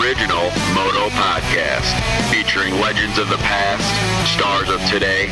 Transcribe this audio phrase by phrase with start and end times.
[0.00, 1.88] Original Moto Podcast,
[2.30, 3.86] featuring legends of the past,
[4.36, 5.28] stars of today,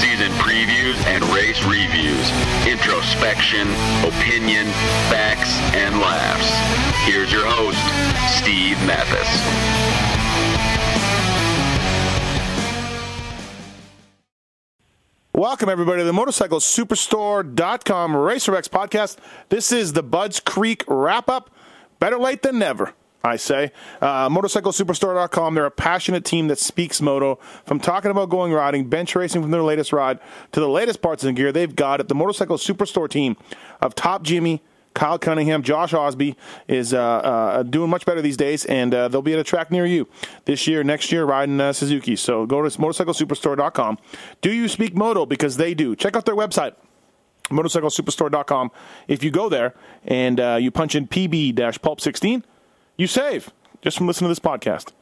[0.00, 2.30] season previews and race reviews,
[2.66, 3.66] introspection,
[4.06, 4.66] opinion,
[5.10, 6.48] facts, and laughs.
[7.04, 7.78] Here's your host,
[8.38, 9.28] Steve Matthes.
[15.34, 19.16] Welcome, everybody, to the MotorcycleSuperstore.com RacerX podcast.
[19.48, 21.50] This is the Budds Creek wrap up.
[21.98, 22.92] Better late than never,
[23.24, 23.72] I say.
[24.02, 27.36] Uh, MotorcycleSuperstore.com, they're a passionate team that speaks moto.
[27.64, 30.20] From talking about going riding, bench racing from their latest ride,
[30.52, 32.08] to the latest parts and gear, they've got it.
[32.08, 33.36] The Motorcycle Superstore team
[33.80, 36.36] of Top Jimmy, Kyle Cunningham, Josh Osby
[36.68, 39.70] is uh, uh, doing much better these days, and uh, they'll be at a track
[39.70, 40.06] near you
[40.44, 42.16] this year, next year, riding uh, Suzuki.
[42.16, 43.98] So go to motorcyclesuperstore.com.
[44.42, 45.24] Do you speak moto?
[45.24, 45.96] Because they do.
[45.96, 46.74] Check out their website
[47.50, 48.70] motorcyclesuperstore.com.
[49.06, 49.74] If you go there
[50.06, 52.42] and uh, you punch in PB Pulp 16,
[52.96, 53.50] you save
[53.82, 54.92] just from listening to this podcast.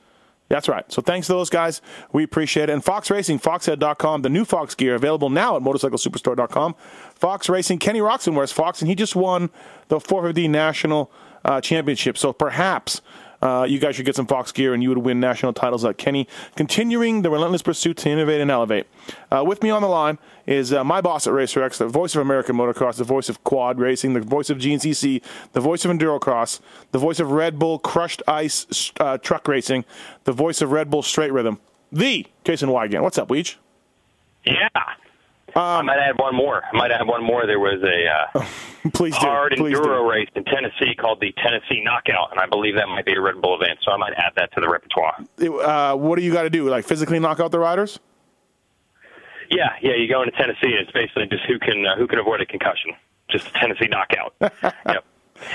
[0.48, 0.90] That's right.
[0.92, 1.80] So thanks to those guys.
[2.12, 2.72] We appreciate it.
[2.72, 6.74] And Fox Racing, foxhead.com, the new Fox gear available now at motorcyclesuperstore.com.
[7.14, 9.48] Fox Racing, Kenny Roczen wears Fox, and he just won
[9.88, 11.10] the 450 National
[11.44, 12.18] uh, Championship.
[12.18, 13.00] So perhaps
[13.42, 15.98] uh, you guys should get some Fox gear and you would win national titles like
[15.98, 18.86] Kenny, continuing the relentless pursuit to innovate and elevate.
[19.30, 22.20] Uh, with me on the line is uh, my boss at RacerX, the voice of
[22.20, 26.60] American motocross, the voice of quad racing, the voice of GNCC, the voice of endurocross,
[26.92, 29.84] the voice of Red Bull crushed ice uh, truck racing,
[30.24, 31.58] the voice of Red Bull straight rhythm,
[31.90, 33.02] the Jason Weigandt.
[33.02, 33.56] What's up, Weege?
[34.44, 34.68] Yeah.
[35.54, 36.62] Um, I might add one more.
[36.64, 37.46] I might add one more.
[37.46, 38.46] There was a uh,
[38.94, 39.26] please do.
[39.26, 40.10] hard please enduro do.
[40.10, 43.40] race in Tennessee called the Tennessee Knockout, and I believe that might be a Red
[43.42, 43.78] Bull event.
[43.82, 45.16] So I might add that to the repertoire.
[45.40, 46.68] Uh, what do you got to do?
[46.68, 47.98] Like physically knock out the riders?
[49.50, 49.94] Yeah, yeah.
[49.94, 52.46] You go into Tennessee, and it's basically just who can uh, who can avoid a
[52.46, 52.92] concussion.
[53.30, 54.34] Just a Tennessee knockout.
[54.40, 55.04] yep.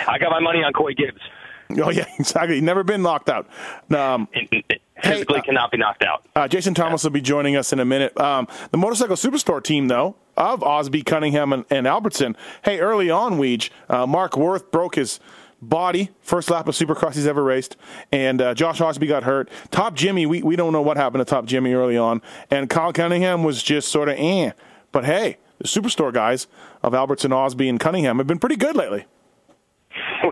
[0.07, 1.21] I got my money on Coy Gibbs.
[1.83, 2.61] Oh yeah, exactly.
[2.61, 3.47] Never been knocked out.
[3.93, 4.63] Um, physically
[4.95, 6.25] hey, uh, cannot be knocked out.
[6.35, 8.17] Uh, Jason Thomas will be joining us in a minute.
[8.19, 12.37] Um, the Motorcycle Superstore team, though, of Osby, Cunningham, and, and Albertson.
[12.63, 15.19] Hey, early on, Weege, uh, Mark Worth broke his
[15.61, 17.75] body first lap of Supercross he's ever raced,
[18.11, 19.49] and uh, Josh Osby got hurt.
[19.71, 22.93] Top Jimmy, we we don't know what happened to Top Jimmy early on, and Kyle
[22.93, 24.51] Cunningham was just sort of eh.
[24.91, 26.47] But hey, the Superstore guys
[26.83, 29.05] of Albertson, Osby, and Cunningham have been pretty good lately.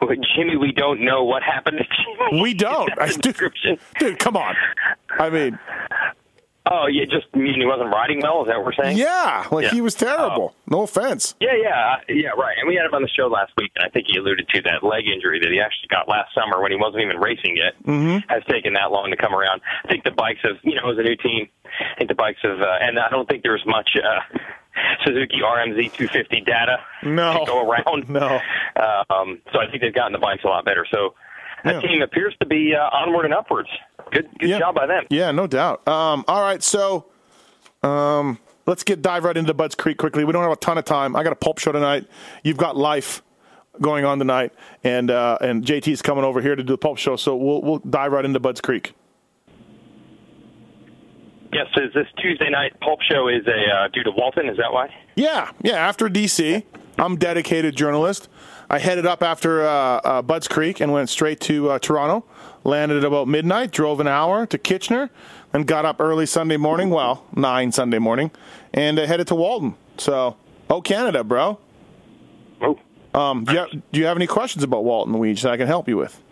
[0.00, 2.42] Well, Jimmy, we don't know what happened to Jimmy.
[2.42, 2.90] We don't.
[3.22, 3.78] Description.
[3.98, 4.54] Dude, come on.
[5.18, 5.58] I mean,
[6.70, 8.42] Oh, yeah, just mean he wasn't riding well.
[8.42, 8.96] Is that what we're saying?
[8.96, 9.70] yeah, like Yeah.
[9.70, 10.54] he was terrible.
[10.68, 11.34] no offense.
[11.40, 12.54] Yeah, yeah, uh, yeah, right.
[12.58, 14.62] And we had him on the show last week, and I think he alluded to
[14.62, 17.72] that leg injury that he actually got last summer when he wasn't even racing yet.
[17.82, 18.28] Mm-hmm.
[18.28, 19.62] Has taken that long to come around.
[19.84, 21.48] I think the bikes have, you know, it was a new team.
[21.64, 24.38] I think the bikes have, uh, and I don't think there's much uh,
[25.04, 27.40] Suzuki RMZ 250 data No.
[27.40, 28.08] to go around.
[28.08, 28.40] No.
[28.76, 30.86] Um, so I think they've gotten the bikes a lot better.
[30.90, 31.14] So
[31.64, 31.88] that Yeah.
[31.88, 33.68] team appears to be uh, onward and upwards.
[34.12, 34.58] Good, good Yeah.
[34.58, 35.04] job by them.
[35.10, 35.86] Yeah, no doubt.
[35.86, 37.06] Um, all right, so
[37.82, 40.24] um, let's get dive right into Budds Creek quickly.
[40.24, 41.16] We don't have a ton of time.
[41.16, 42.06] I got a pulp show tonight.
[42.44, 43.22] You've got life
[43.80, 44.52] going on tonight,
[44.84, 47.16] and uh, and JT's coming over here to do the pulp show.
[47.16, 48.92] So we'll we'll dive right into Budds Creek.
[51.52, 54.48] Yes, is this Tuesday night pulp show is a uh, due to Walton?
[54.48, 54.88] Is that why?
[55.16, 55.74] Yeah, yeah.
[55.74, 56.62] After DC,
[56.98, 58.28] I'm dedicated journalist.
[58.68, 62.24] I headed up after uh, uh, Budds Creek and went straight to uh, Toronto.
[62.62, 65.10] Landed at about midnight, drove an hour to Kitchener,
[65.52, 66.90] and got up early Sunday morning.
[66.90, 68.30] Well, nine Sunday morning,
[68.72, 69.74] and uh, headed to Walton.
[69.98, 70.36] So,
[70.68, 71.58] oh Canada, bro.
[72.62, 72.78] Oh,
[73.14, 75.66] Um, do, you have, do you have any questions about Walton Weege that I can
[75.66, 76.22] help you with?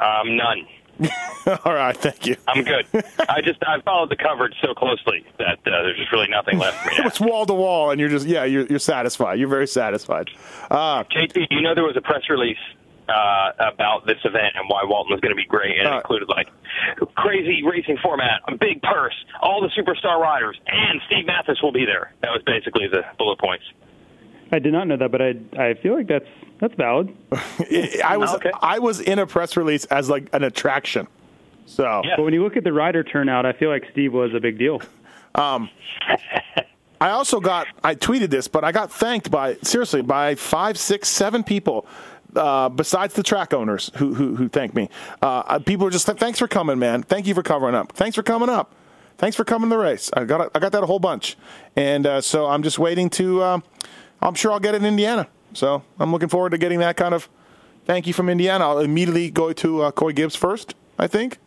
[0.00, 0.66] um, none.
[1.64, 2.36] All right, thank you.
[2.46, 2.86] I'm good.
[3.28, 6.78] I just I followed the coverage so closely that uh, there's just really nothing left
[6.78, 6.96] for me.
[7.06, 9.38] It's wall to wall, and you're just yeah, you're, you're satisfied.
[9.38, 10.30] You're very satisfied.
[10.70, 12.58] Uh, JT, you know there was a press release
[13.08, 15.96] uh, about this event and why Walton was going to be great, and it Uh,
[15.98, 16.48] included like
[17.14, 21.86] crazy racing format, a big purse, all the superstar riders, and Steve Matthes will be
[21.86, 22.12] there.
[22.22, 23.64] That was basically the bullet points.
[24.50, 26.28] I did not know that, but I I feel like that's
[26.60, 27.14] that's valid.
[28.04, 28.50] I was Okay.
[28.60, 31.06] I was in a press release as like an attraction.
[31.66, 32.16] So Yeah.
[32.16, 34.58] But when you look at the rider turnout, I feel like Steve was a big
[34.58, 34.80] deal.
[37.00, 41.08] I also got I tweeted this, but I got thanked by seriously by five, six,
[41.08, 41.86] seven people
[42.36, 44.88] uh, besides the track owners who who, who thank me,
[45.22, 47.02] uh, people are just thanks for coming, man.
[47.02, 47.92] Thank you for covering up.
[47.92, 48.74] Thanks for coming up.
[49.16, 50.10] Thanks for coming to the race.
[50.14, 51.36] I got I got that a whole bunch,
[51.76, 53.62] and uh, so I'm just waiting to.
[54.20, 55.28] I'm sure I'll get it in Indiana.
[55.54, 57.28] So I'm looking forward to getting that kind of
[57.86, 58.64] thank you from Indiana.
[58.68, 61.38] I'll immediately go to uh, Coy Gibbs first, I think,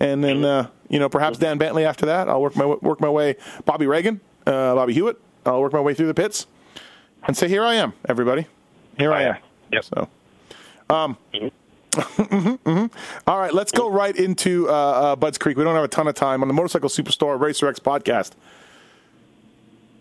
[0.00, 2.28] and then uh, you know perhaps Dan Bentley after that.
[2.28, 3.36] I'll work my work my way.
[3.64, 5.20] Bobby Reagan, uh, Bobby Hewitt.
[5.46, 6.46] I'll work my way through the pits
[7.26, 8.46] and say, "Here I am, everybody.
[8.96, 9.36] Here I am."
[9.72, 9.84] Yep.
[9.84, 10.08] So,
[10.88, 11.16] um,
[11.92, 12.90] mhm, mhm.
[13.26, 15.56] All right, let's go right into uh, uh, Budds Creek.
[15.58, 18.32] We don't have a ton of time on the Motorcycle Superstore Racer X podcast.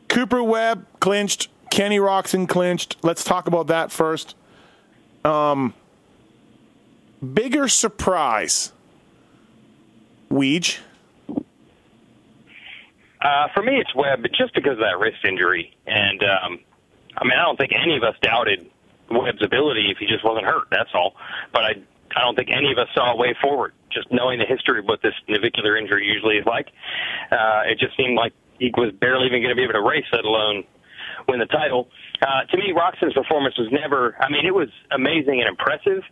[0.07, 1.49] Cooper Webb clinched.
[1.73, 2.97] Kenny Roczen clinched.
[3.01, 4.35] Let's talk about that first.
[5.25, 5.73] Um,
[7.33, 8.71] bigger surprise.
[10.29, 10.77] Weege.
[13.19, 15.75] Uh, for me, it's Webb, just because of that wrist injury.
[15.87, 16.59] And um,
[17.17, 18.69] I mean, I don't think any of us doubted
[19.09, 20.67] Webb's ability if he just wasn't hurt.
[20.69, 21.15] That's all.
[21.53, 21.69] But I,
[22.15, 23.73] I don't think any of us saw a way forward.
[23.89, 26.67] Just knowing the history of what this navicular injury usually is like,
[27.31, 30.05] uh, it just seemed like he was barely even going to be able to race,
[30.11, 30.65] let alone
[31.27, 31.89] win the title.
[32.21, 34.15] Uh, to me, Roczen's performance was never.
[34.19, 36.03] I mean, it was amazing and impressive,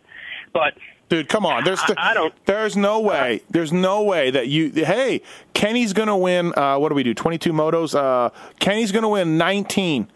[0.52, 0.74] but
[1.08, 1.62] Dude, come on.
[1.64, 2.32] There's I, I don't.
[2.46, 3.42] There's no way.
[3.50, 4.70] There's no way that you.
[4.70, 5.20] Hey,
[5.52, 6.54] Kenny's gonna win.
[6.56, 7.12] Uh, what do we do?
[7.12, 7.94] 22 motos.
[7.94, 8.30] Uh,
[8.60, 10.08] Kenny's gonna win 19.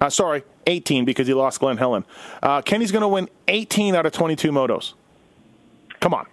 [0.00, 2.04] Uh, sorry, 18 because he lost Glenn Helen.
[2.40, 4.92] Uh, Kenny's gonna win 18 out of 22 motos.
[5.98, 6.26] Come on.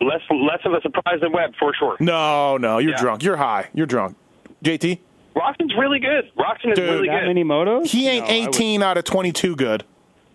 [0.00, 1.96] Less less of a surprise than Webb for sure.
[2.00, 3.00] No, no, you're Yeah.
[3.00, 3.22] drunk.
[3.22, 3.68] You're high.
[3.74, 4.16] You're drunk.
[4.64, 4.98] JT,
[5.38, 6.30] Roczen's really good.
[6.36, 7.26] Roczen is Dude, really that good.
[7.28, 7.86] many motos?
[7.86, 9.84] he ain't No, I would- 18 out of 22 good.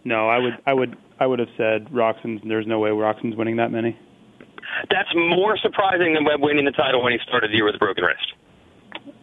[0.05, 2.41] No, I would, I would, I would have said Roczen's.
[2.45, 3.97] There's no way Roczen's winning that many.
[4.89, 7.79] That's more surprising than Webb winning the title when he started the year with a
[7.79, 8.33] broken wrist.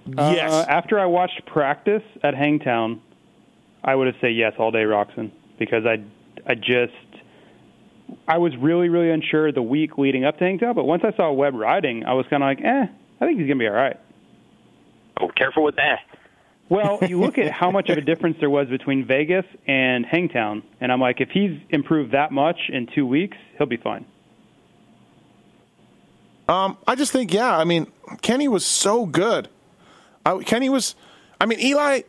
[0.06, 0.52] yes.
[0.52, 3.00] Uh, after I watched practice at Hangtown,
[3.84, 6.02] I would have said yes all day Roczen because I,
[6.46, 6.92] I just,
[8.28, 10.74] I was really, really unsure the week leading up to Hangtown.
[10.74, 12.86] But once I saw Webb riding, I was kind of like, eh,
[13.20, 13.98] I think he's gonna be all right.
[15.20, 16.00] Oh, careful with that.
[16.68, 20.62] Well, you look at how much of a difference there was between Vegas and Hangtown,
[20.80, 24.06] and I'm like, if he's improved that much in two weeks, he'll be fine.
[26.48, 27.56] Um, I just think, yeah.
[27.56, 27.86] I mean,
[28.22, 29.48] Kenny was so good.
[30.24, 30.94] I, Kenny was.
[31.40, 32.02] I mean, Eli.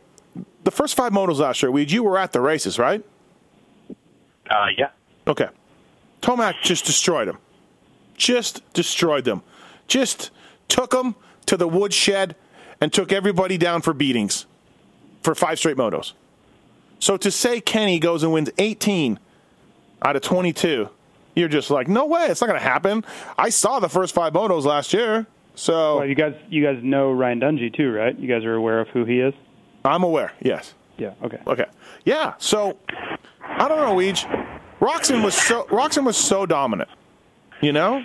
[0.64, 3.04] The first five motos last year, Weed, you were at the races, right?
[4.48, 4.90] Uh, yeah.
[5.26, 5.48] Okay.
[6.20, 7.38] Tomac just destroyed him.
[8.16, 9.42] Just destroyed them.
[9.88, 10.30] Just
[10.68, 11.16] took them
[11.46, 12.36] to the woodshed
[12.82, 14.44] and took everybody down for beatings
[15.22, 16.14] for five straight motos.
[16.98, 19.20] So to say Kenny goes and wins 18
[20.04, 20.88] out of 22,
[21.36, 23.04] you're just like, no way, it's not going to happen.
[23.38, 27.12] I saw the first five motos last year, so Well, you guys, you guys know
[27.12, 28.18] Ryan Dungey too, right?
[28.18, 29.32] You guys are aware of who he is.
[29.84, 30.32] I'm aware.
[30.40, 30.74] Yes.
[30.98, 31.14] Yeah.
[31.22, 31.38] Okay.
[31.46, 31.66] Okay.
[32.04, 32.34] Yeah.
[32.38, 32.78] So
[33.42, 34.26] I don't know, Weege.
[34.80, 36.90] Roczen was so Roczen was so dominant.
[37.60, 38.04] You know?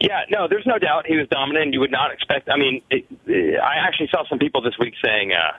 [0.00, 1.74] Yeah, no, there's no doubt he was dominant.
[1.74, 2.48] You would not expect.
[2.48, 5.52] I mean, it, it, I actually saw some people this week saying, uh,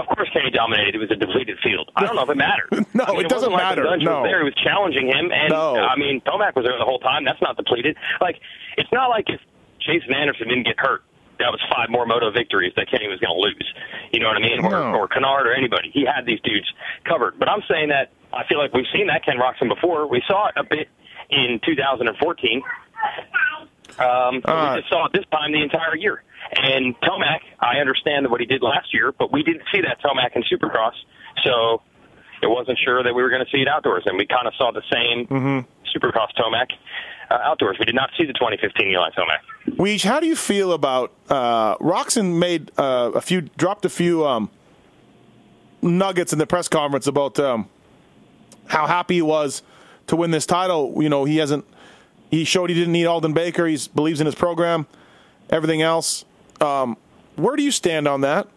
[0.00, 0.94] "Of course, Kenny dominated.
[0.94, 2.68] It was a depleted field." I don't know if it mattered.
[2.94, 3.82] No, I mean, it doesn't wasn't like matter.
[3.82, 4.22] Dunge No.
[4.22, 4.38] was there.
[4.40, 5.76] He was challenging him, and No.
[5.76, 7.24] I mean, Tomac was there the whole time.
[7.24, 7.96] That's not depleted.
[8.20, 8.40] Like,
[8.76, 9.40] it's not like if
[9.80, 11.02] Jason Anderson didn't get hurt.
[11.38, 13.72] That was five more moto victories that Kenny was going to lose.
[14.10, 14.58] You know what I mean?
[14.64, 14.94] Or, No.
[14.98, 15.88] or Canard or anybody.
[15.94, 16.66] He had these dudes
[17.04, 17.38] covered.
[17.38, 20.08] But I'm saying that I feel like we've seen that Ken Roczen before.
[20.08, 20.88] We saw it a bit
[21.30, 22.60] in 2014.
[23.98, 26.22] Um, Uh, we just saw it this time the entire year.
[26.52, 30.34] And Tomac, I understand what he did last year, but we didn't see that Tomac
[30.36, 30.92] in Supercross,
[31.44, 31.82] so
[32.42, 34.04] it wasn't sure that we were going to see it outdoors.
[34.06, 35.26] And we kind of saw the same
[35.94, 36.68] Supercross Tomac
[37.30, 37.76] uh, outdoors.
[37.78, 39.74] We did not see the 2015 Eli Tomac.
[39.76, 44.24] Weege, how do you feel about uh, Roczen made uh, a few dropped a few
[44.26, 44.48] um,
[45.82, 47.68] nuggets in the press conference about um,
[48.68, 49.62] how happy he was
[50.06, 51.02] to win this title.
[51.02, 51.66] You know, he hasn't
[52.30, 53.66] he showed he didn't need Aldon Baker.
[53.66, 54.86] He believes in his program.
[55.50, 56.24] Everything else.
[56.60, 56.96] Um,
[57.36, 58.48] where do you stand on that?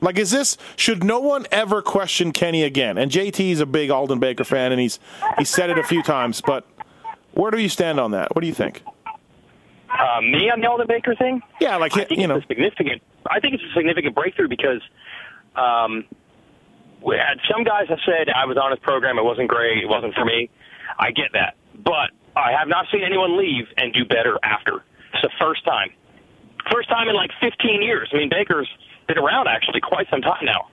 [0.00, 2.98] Like, is this should no one ever question Kenny again?
[2.98, 4.98] And JT is a big Aldon Baker fan, and he's
[5.38, 6.40] he said it a few times.
[6.40, 6.64] But
[7.32, 8.34] where do you stand on that?
[8.34, 8.82] What do you think?
[9.90, 11.42] Uh, me on the Aldon Baker thing?
[11.60, 13.02] Yeah, like I think you know, it's a significant.
[13.28, 14.80] I think it's a significant breakthrough because
[15.56, 16.04] um,
[17.04, 19.18] we had some guys have said I was on his program.
[19.18, 19.78] It wasn't great.
[19.78, 20.50] It wasn't for me.
[20.98, 24.84] I get that, but I have not seen anyone leave and do better after.
[25.14, 25.90] It's the first time,
[26.72, 28.08] first time in like 15 years.
[28.12, 28.68] I mean, Baker's
[29.06, 30.68] been around actually quite some time now.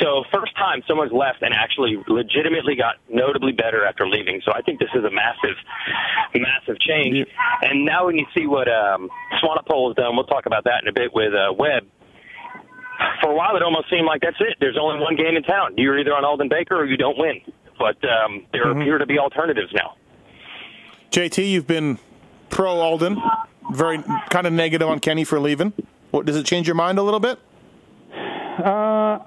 [0.00, 4.40] So first time someone's left and actually legitimately got notably better after leaving.
[4.44, 5.56] So I think this is a massive,
[6.34, 7.26] massive change.
[7.62, 9.08] And now when you see what um,
[9.42, 11.84] Swanepoel has done, we'll talk about that in a bit with uh, Webb.
[13.22, 14.56] For a while, it almost seemed like that's it.
[14.60, 15.74] There's only one game in town.
[15.76, 17.40] You're either on Aldon Baker or you don't win.
[17.78, 18.80] but um, there Mm-hmm.
[18.82, 19.96] appear to be alternatives now.
[21.12, 21.98] JT, you've been
[22.48, 23.20] pro Aldon,
[23.70, 25.74] very kind of negative on Kenny for leaving.
[26.10, 27.38] What does it change your mind a little bit?
[28.58, 29.18] Uh,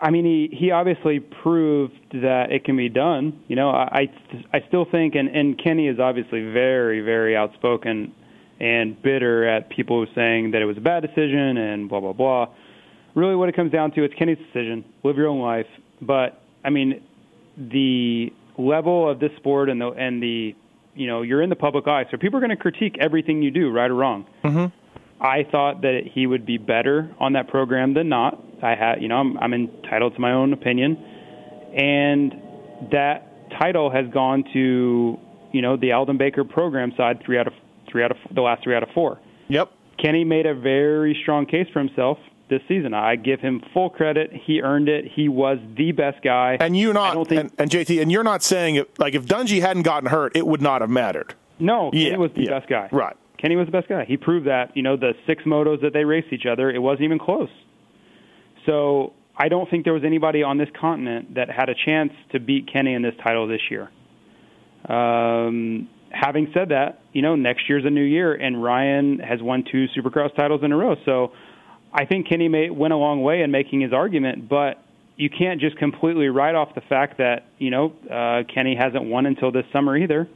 [0.00, 3.40] I mean, he he obviously proved that it can be done.
[3.48, 4.08] You know, I
[4.52, 8.14] I, I still think, and and Kenny is obviously very very outspoken
[8.60, 12.46] and bitter at people saying that it was a bad decision and blah blah blah.
[13.16, 14.84] Really, what it comes down to, it's Kenny's decision.
[15.02, 15.66] Live your own life.
[16.00, 17.02] But I mean,
[17.56, 20.54] the level of this sport and the and the
[20.94, 23.50] you know you're in the public eye, so people are going to critique everything you
[23.50, 24.26] do, right or wrong.
[24.42, 24.66] Mm-hmm.
[25.24, 28.42] I thought that he would be better on that program than not.
[28.62, 30.96] I had, you know, I'm, I'm entitled to my own opinion,
[31.74, 32.32] and
[32.90, 35.18] that title has gone to,
[35.52, 37.54] you know, the Aldon Baker program side three out of
[37.90, 39.20] three out of the last three out of four.
[39.48, 39.70] Yep.
[40.02, 42.18] Kenny made a very strong case for himself
[42.58, 42.94] this season.
[42.94, 44.30] I give him full credit.
[44.32, 45.04] He earned it.
[45.14, 46.56] He was the best guy.
[46.60, 49.24] And you I not think and, and JT, and you're not saying it like if
[49.26, 51.34] Dungey hadn't gotten hurt, it would not have mattered.
[51.58, 52.58] No, Kenny Yeah, was the yeah.
[52.58, 52.88] best guy.
[52.92, 53.16] Right.
[53.38, 54.04] Kenny was the best guy.
[54.04, 54.76] He proved that.
[54.76, 57.50] You know, the six motos that they raced each other, it wasn't even close.
[58.66, 62.40] So I don't think there was anybody on this continent that had a chance to
[62.40, 63.90] beat Kenny in this title this year.
[64.88, 69.64] Um, having said that, you know, next year's a new year, and Ryan has won
[69.70, 70.96] two Supercross titles in a row.
[71.04, 71.32] So
[71.94, 74.82] I think Kenny may, went a long way in making his argument, but
[75.16, 79.26] you can't just completely write off the fact that you know uh, Kenny hasn't won
[79.26, 80.28] until this summer either.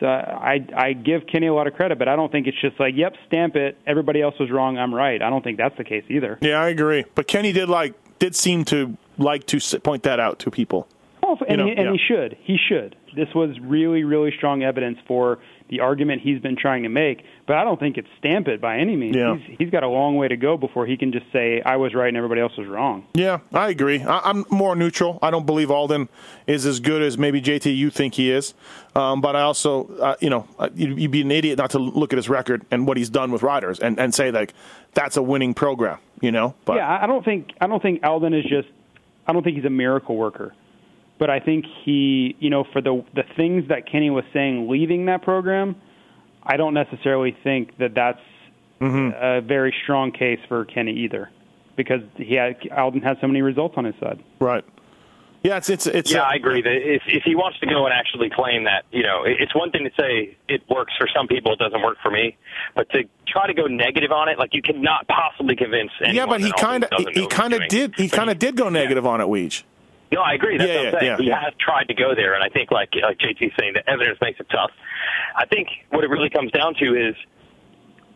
[0.00, 2.80] So I I give Kenny a lot of credit, but I don't think it's just
[2.80, 3.78] like, yep, stamp it.
[3.86, 4.78] Everybody else was wrong.
[4.78, 5.22] I'm right.
[5.22, 6.38] I don't think that's the case either.
[6.40, 7.04] Yeah, I agree.
[7.14, 10.88] But Kenny did like did seem to like to point that out to people.
[11.22, 11.92] Oh, and, know, he, and yeah.
[11.92, 12.36] he should.
[12.42, 12.96] He should.
[13.14, 15.38] This was really, really strong evidence for
[15.70, 17.24] the argument he's been trying to make.
[17.46, 19.16] But I don't think it's stamp it by any means.
[19.16, 19.36] Yeah.
[19.36, 21.94] He's, he's got a long way to go before he can just say I was
[21.94, 23.06] right and everybody else was wrong.
[23.14, 24.02] Yeah, I agree.
[24.02, 25.18] I, I'm more neutral.
[25.22, 26.08] I don't believe Aldon
[26.46, 28.52] is as good as maybe JT you think he is.
[28.94, 31.78] Um, but I also, uh, you know, uh, you'd, you'd be an idiot not to
[31.78, 34.52] look at his record and what he's done with riders and, and say like
[34.94, 35.98] that's a winning program.
[36.20, 38.68] You know, but yeah, I don't think I don't think Aldon is just.
[39.26, 40.52] I don't think he's a miracle worker,
[41.20, 45.06] but I think he, you know, for the the things that Kenny was saying leaving
[45.06, 45.76] that program,
[46.42, 48.18] I don't necessarily think that that's
[48.80, 49.10] Mm-hmm.
[49.22, 51.28] a very strong case for Kenny either,
[51.76, 54.24] because he had Aldon had so many results on his side.
[54.40, 54.64] right.
[55.42, 56.10] Yeah, it's it's it's.
[56.10, 56.62] Yeah, uh, I agree.
[56.62, 59.70] That if if he wants to go and actually claim that, you know, it's one
[59.70, 62.38] thing to say it works for some people, it doesn't work for me,
[62.74, 65.90] but to try to go negative on it, like you cannot possibly convince.
[66.00, 68.56] Anyone yeah, but he kind of doesn't he, kind of did he kind of did
[68.56, 69.62] go negative on it, Weege.
[70.12, 70.58] No, I agree.
[70.58, 71.06] That's Yeah, what I'm saying.
[71.12, 71.40] yeah, he yeah.
[71.44, 74.40] has tried to go there, and I think, like like JT's saying, the evidence makes
[74.40, 74.70] it tough.
[75.36, 77.14] I think what it really comes down to is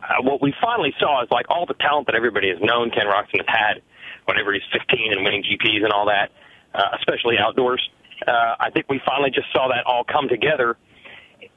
[0.03, 3.05] uh, what we finally saw is like all the talent that everybody has known Ken
[3.07, 3.81] Roczen has had
[4.25, 6.31] whenever he's 15 and winning GPs and all that,
[6.73, 7.81] uh, especially outdoors.
[8.27, 10.77] Uh, I think we finally just saw that all come together.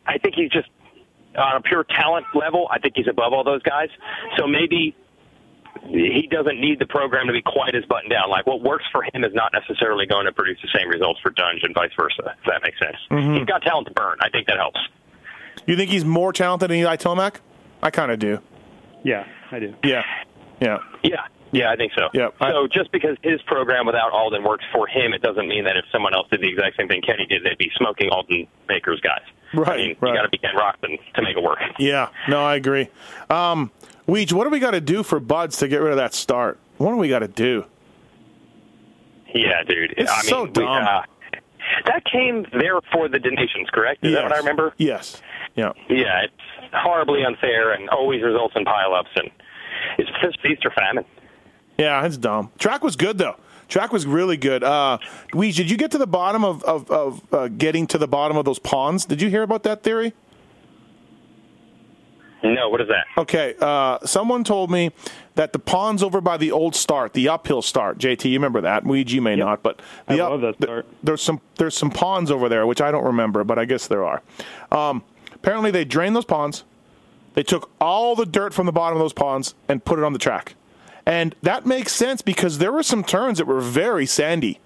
[0.06, 0.68] I think he's just
[1.36, 2.68] on a pure talent level.
[2.70, 3.88] I think he's above all those guys.
[4.36, 4.94] So maybe
[5.86, 8.28] he doesn't need the program to be quite as buttoned down.
[8.30, 11.30] Like what works for him is not necessarily going to produce the same results for
[11.30, 12.34] Dunge and vice versa.
[12.38, 12.96] If that makes sense.
[13.10, 14.18] He's got talent to burn.
[14.20, 14.80] I think that helps.
[15.66, 17.36] You think he's more talented than Eli Tomac?
[17.82, 18.40] I kind of do.
[19.04, 19.74] Yeah, I do.
[19.84, 20.02] Yeah,
[20.60, 20.78] yeah.
[21.02, 21.22] Yeah.
[21.50, 22.08] Yeah, I think so.
[22.12, 25.64] Yeah, I- so just because his program without Aldon works for him, it doesn't mean
[25.64, 28.46] that if someone else did the exact same thing Kenny did, they'd be smoking Aldon
[28.66, 29.22] Baker's guys.
[29.54, 30.10] Right, I mean, right.
[30.10, 31.58] you got to be Ken Rockman to make it work.
[31.78, 32.88] Yeah, no, I agree.
[33.30, 33.70] Um,
[34.08, 36.58] Weege, what do we got to do for Buds to get rid of that start?
[36.78, 37.66] What do we got to do?
[39.34, 39.94] Yeah, dude.
[39.98, 40.66] It's I mean, so we, dumb.
[40.66, 41.02] uh,
[41.84, 44.04] that came there for the donations, correct?
[44.04, 44.72] Is that what I remember?
[44.78, 45.20] Yes.
[45.54, 45.72] Yeah.
[45.90, 46.32] Yeah, it's
[46.72, 49.30] horribly unfair and always results in pileups, and
[49.98, 51.04] it's just feast or famine.
[51.76, 52.50] Yeah, it's dumb.
[52.58, 53.36] Track was good though.
[53.68, 54.64] Track was really good.
[54.64, 54.98] Uh,
[55.34, 58.36] Weege, did you get to the bottom of of, of uh, getting to the bottom
[58.38, 59.04] of those ponds?
[59.04, 60.14] Did you hear about that theory?
[62.42, 63.06] No, what is that?
[63.16, 64.92] Okay, uh, someone told me
[65.34, 67.98] that the ponds over by the old start, the uphill start.
[67.98, 68.84] JT, you remember that?
[68.84, 70.86] Weege, you may not, but I the love that th- start.
[71.02, 74.04] there's some there's some ponds over there which I don't remember, but I guess there
[74.04, 74.22] are.
[74.70, 75.02] Um,
[75.34, 76.62] apparently, they drained those ponds.
[77.34, 80.12] They took all the dirt from the bottom of those ponds and put it on
[80.12, 80.54] the track,
[81.06, 84.60] and that makes sense because there were some turns that were very sandy,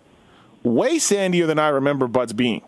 [0.63, 2.63] way sandier than I remember Buds being.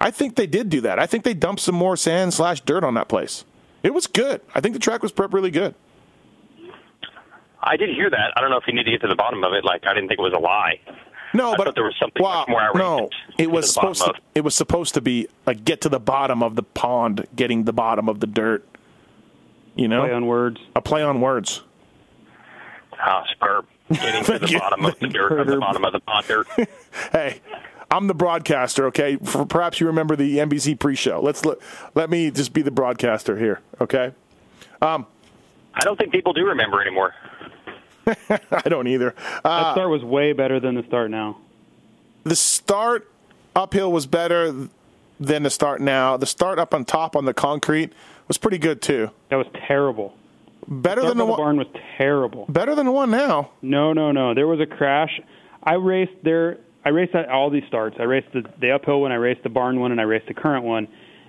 [0.00, 0.98] I think they did do that.
[0.98, 3.44] I think they dumped some more sand slash dirt on that place.
[3.86, 4.40] It was good.
[4.52, 5.76] I think the track was prep really good.
[7.62, 8.32] I did hear that.
[8.36, 9.64] I don't know if you need to get to the bottom of it.
[9.64, 10.80] Like, I didn't think it was a lie.
[11.32, 13.94] No, I but there was something wow, much more outrageous No, it was the bottom
[13.94, 14.10] supposed to.
[14.10, 14.24] of.
[14.34, 17.72] It was supposed to be like get to the bottom of the pond, getting the
[17.72, 18.66] bottom of the dirt.
[19.76, 20.60] You know, Play on words.
[20.74, 21.62] a play on words.
[22.98, 23.66] Ah, superb.
[23.92, 26.48] Getting to the bottom of the dirt, of the bottom of the pond dirt.
[27.12, 28.86] Hey, I, I'm the broadcaster.
[28.88, 31.18] Okay, For, perhaps you remember the NBC pre-show.
[31.22, 31.56] Let's let,
[31.94, 33.62] let me just be the broadcaster here.
[33.80, 34.12] Okay.
[34.82, 35.06] Um,
[35.72, 37.14] I don't think people do remember anymore.
[38.06, 39.14] I don't either.
[39.42, 41.38] Uh, that start was way better than the start now.
[42.24, 43.10] The start
[43.54, 44.68] uphill was better
[45.18, 46.18] than the start now.
[46.18, 47.94] The start up on top on the concrete
[48.28, 49.10] was pretty good too.
[49.30, 50.14] That was terrible.
[50.68, 51.38] Better the than the, the one.
[51.38, 52.44] barn was terrible.
[52.50, 53.52] Better than the one now.
[53.62, 54.34] No, no, no.
[54.34, 55.18] There was a crash.
[55.62, 56.58] I raced there.
[56.86, 57.96] I raced at all these starts.
[57.98, 59.10] I raced the, the uphill one.
[59.10, 60.86] I raced the barn one, and I raced the current one.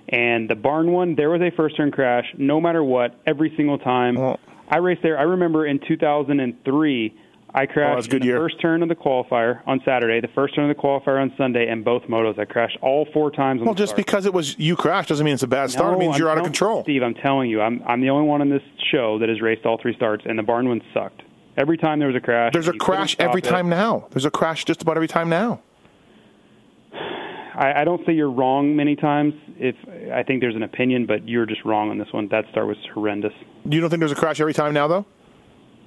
[0.08, 2.26] And the barn one, there was a first turn crash.
[2.38, 4.16] No matter what, every single time.
[4.16, 5.18] Well- I raced there.
[5.18, 7.16] I remember in 2003,
[7.56, 8.38] I oh, crashed Oh, good in the year.
[8.38, 11.68] first turn of the qualifier on Saturday, the first turn of the qualifier on Sunday,
[11.70, 12.38] and both motos.
[12.38, 13.62] I crashed all four times.
[13.62, 14.06] On Well, the just start.
[14.06, 15.94] because it was you crashed doesn't mean it's a bad start.
[15.94, 16.84] it means I'm you're out of control.
[16.84, 18.62] Steve, I'm telling you, I'm I'm the only one on this
[18.92, 21.22] show that has raced all three starts, and the barn one sucked.
[21.58, 22.54] Every time there was a crash.
[22.54, 23.46] There's a crash every it.
[23.46, 24.08] time now.
[24.12, 25.62] There's a crash just about every time now.
[26.94, 29.34] I, I don't say you're wrong many times.
[29.58, 29.76] If
[30.14, 32.28] I think there's an opinion, but you're just wrong on this one.
[32.28, 33.34] That start was horrendous.
[33.66, 35.06] You don't think there's a crash every time now, though?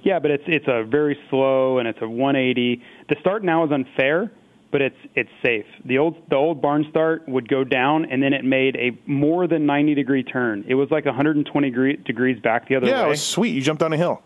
[0.03, 2.83] Yeah, but it's it's a very slow and it's a 180.
[3.07, 4.29] The start now is unfair,
[4.71, 5.65] but it's it's safe.
[5.85, 9.47] The old the old barn start would go down and then it made a more
[9.47, 10.65] than 90 degree turn.
[10.67, 13.07] It was like 120 degree, degrees back the other yeah, way.
[13.07, 13.51] it was sweet.
[13.51, 14.21] You jumped down a hill.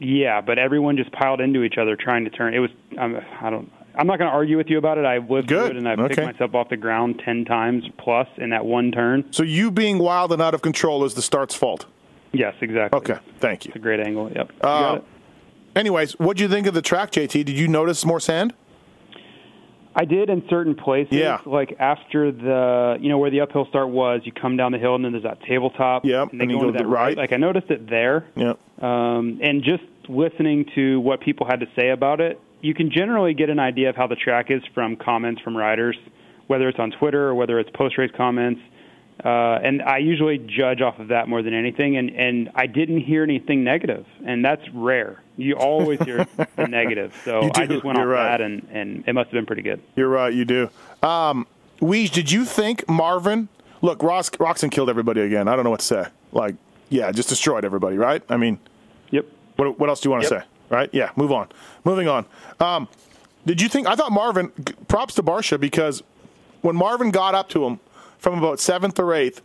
[0.00, 2.54] Yeah, but everyone just piled into each other trying to turn.
[2.54, 3.70] It was um, I don't.
[3.94, 5.04] I'm not going to argue with you about it.
[5.04, 5.58] I've lived Good.
[5.68, 6.14] through it and I've Okay.
[6.14, 9.24] picked myself off the ground ten times plus in that one turn.
[9.32, 11.86] So you being wild and out of control is the start's fault.
[12.32, 12.96] Yes, exactly.
[12.98, 13.70] Okay, thank you.
[13.70, 14.30] It's a great angle.
[14.34, 14.52] Yep.
[14.52, 15.04] You Uh, got it.
[15.76, 17.44] Anyways, what do you think of the track, JT?
[17.44, 18.54] Did you notice more sand?
[19.94, 21.12] I did in certain places.
[21.12, 21.38] Yeah.
[21.44, 24.94] Like after the, you know, where the uphill start was, you come down the hill
[24.94, 26.04] and then there's that tabletop.
[26.04, 27.16] Yep, And you go go into to that the right.
[27.16, 28.26] Like I noticed it there.
[28.36, 28.54] Yeah.
[28.80, 33.34] Um, and just listening to what people had to say about it, you can generally
[33.34, 35.96] get an idea of how the track is from comments from riders,
[36.46, 38.60] whether it's on Twitter or whether it's post race comments.
[39.24, 41.96] Uh, and I usually judge off of that more than anything.
[41.96, 45.22] And, and I didn't hear anything negative, and that's rare.
[45.36, 47.14] You always hear the negative.
[47.24, 48.38] So I just went You're off right.
[48.38, 49.82] that, and, and it must have been pretty good.
[49.96, 50.32] You're right.
[50.32, 50.70] You do.
[51.02, 51.46] Um,
[51.80, 53.48] Weege, did you think Marvin?
[53.82, 55.48] Look, Ross, Roczen killed everybody again.
[55.48, 56.04] I don't know what to say.
[56.32, 56.54] Like,
[56.90, 57.96] yeah, just destroyed everybody.
[57.96, 58.22] Right?
[58.28, 58.58] I mean,
[59.10, 59.26] Yep.
[59.56, 60.42] what, what else do you want to Yep.
[60.42, 60.48] say?
[60.68, 60.90] Right?
[60.92, 61.10] Yeah.
[61.16, 61.48] Move on.
[61.84, 62.26] Moving on.
[62.60, 62.88] Um,
[63.46, 63.86] did you think?
[63.86, 64.50] I thought Marvin.
[64.88, 66.02] Props to Barcia because
[66.60, 67.80] when Marvin got up to him
[68.20, 69.42] from about seventh or eighth,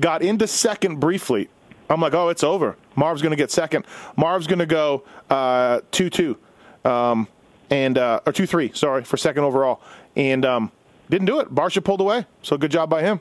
[0.00, 1.48] got into second briefly.
[1.88, 2.76] I'm like, oh, it's over.
[2.96, 3.86] Marv's going to get second.
[4.16, 6.36] Marv's going to go uh, two two,
[6.84, 7.28] um,
[7.70, 8.72] and uh, or two three.
[8.74, 9.80] Sorry for second overall,
[10.16, 10.72] and um,
[11.08, 11.54] didn't do it.
[11.54, 12.26] Barcia pulled away.
[12.42, 13.20] So good job by him.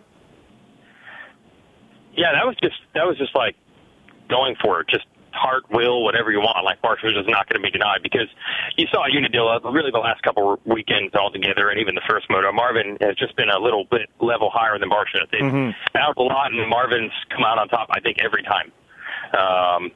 [2.15, 3.55] Yeah, that was just that was just like
[4.29, 5.05] going for it, just
[5.35, 6.63] heart, will, whatever you want.
[6.65, 8.27] Like Marshall just not going to be denied because
[8.77, 12.51] you saw Unadilla really the last couple weekends altogether, and even the first moto.
[12.51, 15.29] Marvin has just been a little bit level higher than Barcia.
[15.31, 17.89] They've bounced a lot, and Marvin's come out on top.
[17.91, 18.71] I think every time.
[19.35, 19.91] Um,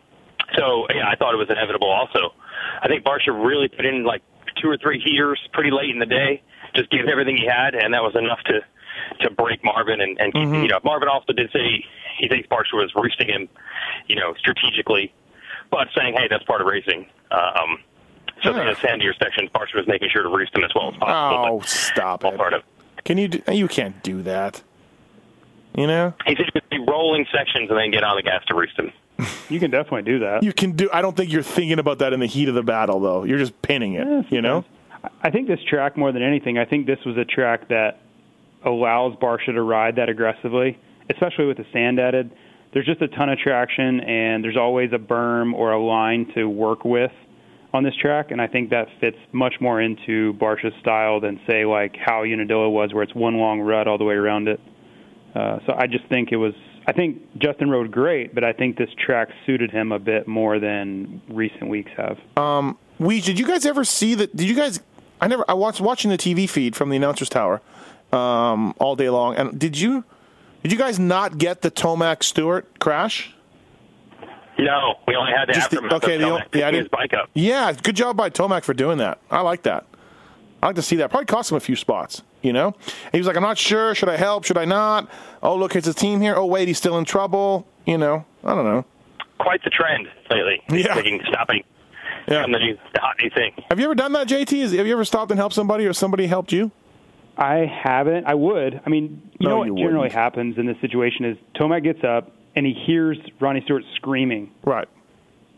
[0.58, 1.90] so yeah, I thought it was inevitable.
[1.90, 2.34] Also,
[2.82, 4.22] I think Barcia really put in like
[4.62, 6.42] two or three heaters pretty late in the day,
[6.76, 8.62] just gave everything he had, and that was enough to
[9.22, 10.80] to break Marvin and, and keep, you know.
[10.84, 11.86] Marvin also did say he,
[12.20, 13.48] he thinks Barcia was roosting him,
[14.08, 15.14] you know, strategically,
[15.72, 17.06] but saying, hey, that's part of racing.
[17.32, 17.80] Um,
[18.44, 18.62] so Yeah.
[18.62, 21.60] in the sandier sections, Barcia was making sure to roost him as well as possible.
[21.62, 22.38] Oh, stop all it!
[22.38, 22.64] part of.
[23.06, 23.28] Can you?
[23.28, 24.62] Do, you can't do that.
[25.76, 26.14] You know.
[26.26, 28.78] He said he would be rolling sections and then get on the gas to roost
[28.78, 28.92] him.
[29.50, 30.44] You can definitely do that.
[30.44, 30.90] You can do.
[30.94, 33.24] I don't think you're thinking about that in the heat of the battle, though.
[33.26, 34.08] You're just pinning it.
[34.08, 34.64] Yeah, you know.
[35.22, 38.00] I think this track more than anything, I think this was a track that
[38.64, 40.78] allows Barcia to ride that aggressively,
[41.10, 42.32] especially with the sand added.
[42.74, 46.46] There's just a ton of traction, and there's always a berm or a line to
[46.46, 47.12] work with
[47.74, 51.66] on this track, and I think that fits much more into Barcia's style than say
[51.66, 54.60] like how Unadilla was, where it's one long rut all the way around it.
[55.36, 56.54] Uh, so I just think it was.
[56.88, 60.60] I think Justin rode great, but I think this track suited him a bit more
[60.60, 62.18] than recent weeks have.
[62.38, 64.36] Um, We did you guys ever see that?
[64.36, 64.80] Did you guys?
[65.22, 65.46] I never.
[65.48, 67.62] I watched watching the TV feed from the announcers tower
[68.12, 69.36] um, all day long.
[69.36, 70.04] And did you?
[70.64, 73.34] Did you guys not get the Tomac Stewart crash?
[74.58, 76.80] No, we only had the Just the- aftermath okay, the Tomac o- yeah, I his
[76.80, 77.30] didn't- bike up.
[77.34, 79.20] Yeah, good job by Tomac for doing that.
[79.32, 79.86] I like that.
[80.62, 81.10] I like to see that.
[81.12, 82.24] Probably cost him a few spots.
[82.42, 82.74] You know,
[83.12, 83.94] he was like, "I'm not sure.
[83.96, 84.46] Should I help?
[84.46, 85.10] Should I not?
[85.44, 86.36] Oh, look, it's a team here.
[86.38, 87.68] Oh, wait, he's still in trouble.
[87.86, 88.86] You know, I don't know.
[89.40, 90.62] Quite the trend lately.
[90.70, 90.94] Yeah.
[90.94, 91.64] Taking, stopping
[92.30, 92.44] Yeah.
[92.44, 93.54] the new, the hot new thing.
[93.70, 94.62] Have you ever done that, JT?
[94.78, 96.72] Have you ever stopped and helped somebody, or somebody helped you?
[97.40, 98.26] I haven't.
[98.28, 98.82] I would.
[98.86, 100.12] I mean, you No, know what you generally wouldn't.
[100.14, 104.88] happens in this situation is Tomac gets up and he hears Ronnie Stewart screaming, Right.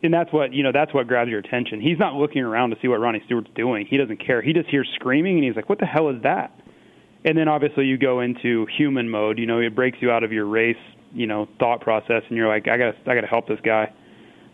[0.03, 0.71] and that's what you know.
[0.71, 1.81] That's what grabs your attention.
[1.81, 3.87] He's not looking around to see what Ronnie Stewart's doing.
[3.87, 4.41] He doesn't care.
[4.41, 6.51] He just hears screaming, and he's like, "What the hell is that?"
[7.25, 9.39] And then obviously you go into human mode.
[9.39, 10.77] You know, it breaks you out of your race,
[11.13, 13.59] you know, thought process, and you're like, "I got, to I got to help this
[13.63, 13.91] guy."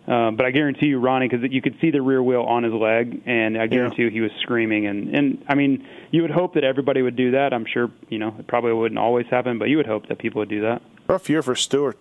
[0.08, 2.72] Um, but I guarantee you, Ronnie, because you could see the rear wheel on his
[2.74, 4.06] leg, and I guarantee Yeah.
[4.06, 4.86] you he was screaming.
[4.88, 7.54] And and I mean, you would hope that everybody would do that.
[7.54, 10.40] I'm sure, you know, it probably wouldn't always happen, but you would hope that people
[10.40, 10.82] would do that.
[11.08, 11.98] Rough year for Stewart.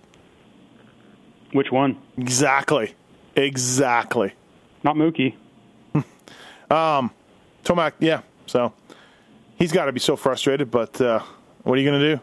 [1.52, 1.98] Which one?
[2.16, 2.94] Exactly.
[3.34, 4.32] Exactly.
[4.82, 5.34] Not Mookie.
[6.68, 7.12] Um,
[7.64, 8.22] Tomac, yeah.
[8.46, 8.72] So
[9.56, 11.20] he's got to be so frustrated, but uh,
[11.62, 12.20] what are you going to do?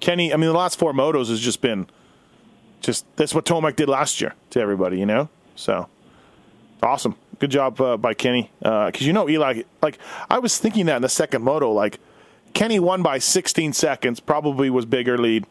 [0.00, 1.86] Kenny, I mean, the last four motos has just been
[2.86, 5.28] just that's what Tomac did last year to everybody, you know?
[5.56, 5.88] So
[6.82, 7.16] awesome.
[7.40, 8.50] Good job uh, by Kenny.
[8.60, 9.98] Because you know, Eli, like,
[10.30, 11.98] I was thinking that in the second moto, like,
[12.54, 15.46] Kenny won by 16 seconds, probably was bigger lead.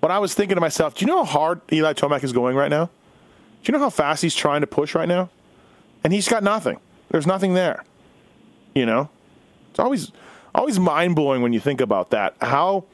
[0.00, 2.54] But I was thinking to myself, do you know how hard Eli Tomac is going
[2.54, 2.84] right now?
[2.84, 5.30] Do you know how fast he's trying to push right now?
[6.04, 6.78] And he's got nothing.
[7.08, 7.82] There's nothing there.
[8.74, 9.08] You know,
[9.70, 10.12] it's always
[10.54, 12.36] always mind blowing when you think about that.
[12.40, 12.84] How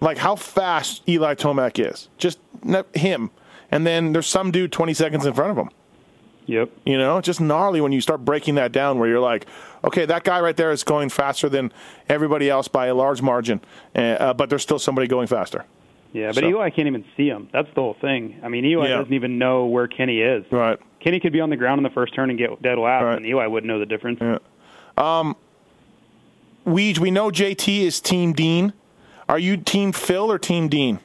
[0.00, 2.38] like how fast Eli Tomac is, just
[2.94, 3.30] him,
[3.70, 5.70] and then there's some dude 20 seconds in front of him.
[6.46, 6.70] Yep.
[6.86, 8.98] You know, it's just gnarly when you start breaking that down.
[8.98, 9.46] Where you're like,
[9.84, 11.70] okay, that guy right there is going faster than
[12.08, 13.60] everybody else by a large margin,
[13.94, 15.66] uh, uh, but there's still somebody going faster.
[16.14, 17.50] Yeah, but So- Eli can't even see him.
[17.52, 18.36] That's the whole thing.
[18.42, 18.96] I mean, Eli Yeah.
[18.96, 20.42] doesn't even know where Kenny is.
[20.50, 20.78] Right.
[21.00, 23.16] Kenny could be on the ground in the first turn and get dead last, Right.
[23.18, 24.18] and Eli wouldn't know the difference.
[24.96, 25.36] Um,
[26.66, 28.72] Weege, we know JT is Team Dean.
[29.28, 30.98] Are you Team Phil or Team Dean?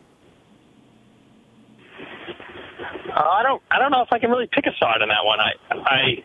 [3.14, 3.64] Uh, I don't.
[3.72, 5.40] I don't know if I can really pick a side on that one.
[5.40, 5.52] I.
[5.72, 6.24] I.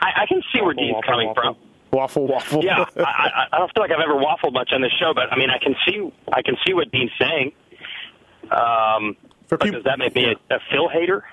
[0.00, 1.42] I, I can see where Waffle, Dean's waffle, coming waffle.
[1.42, 1.56] from.
[1.90, 2.64] Waffle, waffle.
[2.64, 5.32] Yeah, I, I, I don't feel like I've ever waffled much on this show, but
[5.32, 6.12] I mean, I can see.
[6.32, 7.52] I can see what Dean's saying.
[8.50, 11.24] Um, For but peop- does that make me a, a Phil hater?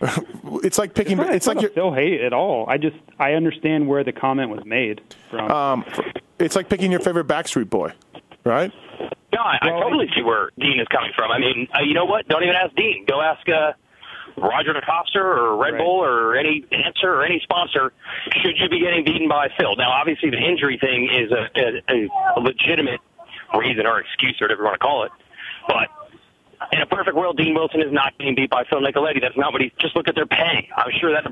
[0.64, 1.18] it's like picking.
[1.18, 1.70] It's, not- It's like not you're.
[1.70, 2.66] a Phil hate at all.
[2.68, 5.50] I just I understand where the comment was made from.
[5.50, 5.84] Um,
[6.38, 7.92] it's like picking your favorite Backstreet Boy,
[8.44, 8.72] right?
[9.32, 11.30] No, I, I totally see where Dean is coming from.
[11.30, 12.28] I mean, uh, you know what?
[12.28, 13.06] Don't even ask Dean.
[13.08, 13.72] Go ask uh,
[14.36, 15.78] Roger DeCoster or Red Right.
[15.78, 17.92] Bull or any answer or any sponsor.
[18.42, 19.74] Should you be getting beaten by Phil?
[19.76, 21.48] Now, obviously, the injury thing is a,
[21.88, 23.00] a, a legitimate
[23.58, 25.12] reason or excuse or whatever you want to call it.
[25.66, 25.88] But
[26.72, 29.20] in a perfect world, Dean Wilson is not getting beat by Phil Nicoletti.
[29.20, 29.72] That's not what he.
[29.78, 30.68] Just look at their pay.
[30.76, 31.24] I'm sure that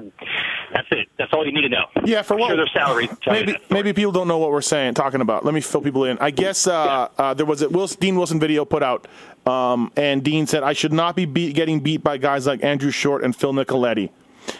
[0.72, 1.08] that's it.
[1.18, 1.84] That's all you need to know.
[2.04, 2.48] Yeah, for I'm what?
[2.48, 5.44] Sure, their you Maybe maybe people don't know what we're saying, talking about.
[5.44, 6.18] Let me fill people in.
[6.18, 9.06] I guess uh, uh, there was a Wilson, Dean Wilson video put out,
[9.46, 12.90] um, and Dean said I should not be beat, getting beat by guys like Andrew
[12.90, 14.10] Short and Phil Nicoletti.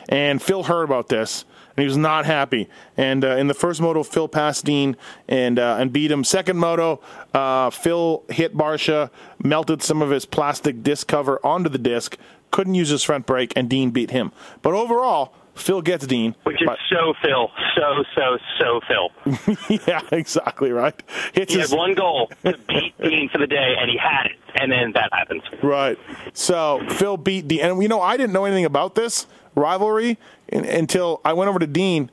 [0.09, 1.45] And Phil heard about this,
[1.81, 2.69] he was not happy.
[2.97, 4.97] And uh, in the first moto, Phil passed Dean
[5.29, 6.25] and uh, and beat him.
[6.25, 7.01] Second moto,
[7.35, 9.11] uh, Phil hit Barcia,
[9.43, 12.17] melted some of his plastic disc cover onto the disc,
[12.51, 14.33] couldn't use his front brake, and Dean beat him.
[14.63, 16.35] But overall, Phil gets Dean.
[16.45, 19.79] Which is so Phil, so so so Phil.
[19.87, 21.01] yeah, exactly right.
[21.33, 24.37] Hits He had one goal to beat Dean for the day, and he had it.
[24.55, 25.43] And then that happens.
[25.63, 25.99] right.
[26.33, 29.27] So Phil beat Dean, and you know I didn't know anything about this
[29.61, 30.19] rivalry
[30.49, 32.11] in, until I went over to Dean,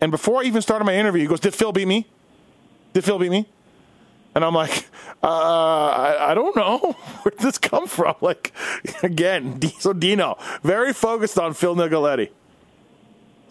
[0.00, 2.06] and before I even started my interview, he goes, "Did Phil beat me?
[2.92, 3.48] Did Phil beat me?"
[4.34, 4.86] And I'm like,
[5.22, 6.78] uh, I, I don't know.
[7.22, 8.14] Where did this come from?
[8.20, 8.52] Like,
[9.02, 12.30] again, so Dino, very focused on Phil Nicoletti.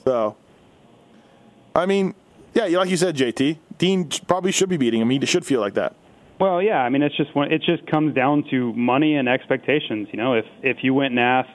[0.04, 0.36] So,
[1.76, 2.14] I mean,
[2.54, 5.10] yeah, like you said, JT, Dean probably should be beating him.
[5.10, 5.96] He should feel like that.
[6.40, 10.08] Well, yeah, I mean, it's just one, it just comes down to money and expectations.
[10.12, 11.50] You know, if if you went and asked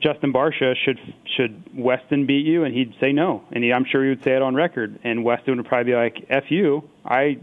[0.00, 0.98] Justin Barcia should
[1.36, 4.34] should Weston beat you, and he'd say no, and he, I'm sure he would say
[4.36, 7.38] it on record, and Weston would probably be like, "F you, I,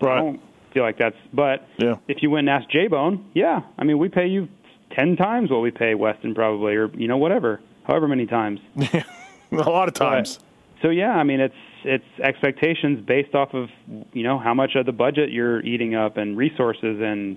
[0.00, 0.18] Right.
[0.20, 0.40] Don't
[0.72, 1.96] feel like that's." But Yeah.
[2.08, 4.48] if you went and asked J Bone, yeah, I mean, we pay you
[4.96, 8.60] ten times what we pay Weston probably, or you know, whatever, however many times.
[8.76, 9.04] a
[9.52, 10.38] lot of times.
[10.82, 13.68] So yeah, I mean it's it's expectations based off of
[14.12, 17.36] you know how much of the budget you're eating up and resources and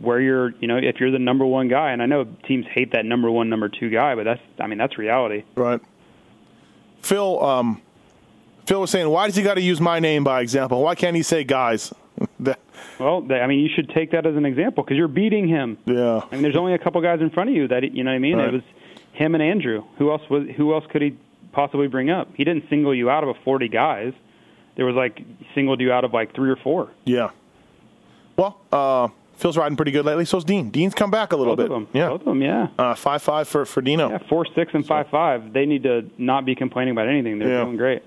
[0.00, 2.92] where you're you know if you're the number one guy and I know teams hate
[2.92, 5.44] that number one number two guy but that's I mean that's reality.
[5.54, 5.80] Right.
[7.02, 7.82] Phil, um,
[8.66, 10.82] Phil was saying, why does he got to use my name by example?
[10.82, 11.92] Why can't he say guys?
[12.40, 12.58] that,
[12.98, 15.78] Well, I mean you should take that as an example because you're beating him.
[15.84, 16.22] yeah.
[16.30, 18.16] I mean there's only a couple guys in front of you that you know what
[18.16, 18.36] I mean.
[18.36, 18.48] Right.
[18.48, 18.62] It was
[19.12, 19.84] him and Andrew.
[19.98, 21.16] Who else was who else could he
[21.52, 22.28] possibly bring up?
[22.34, 24.12] He didn't single you out of a 40 guys.
[24.76, 25.20] There was like
[25.54, 26.90] singled you out of like three or four.
[27.04, 27.30] Yeah.
[28.36, 29.08] Well, uh,
[29.44, 30.24] Phil's riding pretty good lately.
[30.24, 30.70] So's Dean.
[30.70, 31.70] Dean's come back a little Both bit.
[31.70, 31.88] of them.
[31.92, 32.08] Yeah.
[32.08, 32.40] Both of them.
[32.40, 32.68] Yeah.
[32.78, 34.08] Uh, five five for for Dino.
[34.08, 35.52] Yeah, four six and five five.
[35.52, 37.38] They need to not be complaining about anything.
[37.38, 37.64] They're Yeah.
[37.64, 38.02] doing great.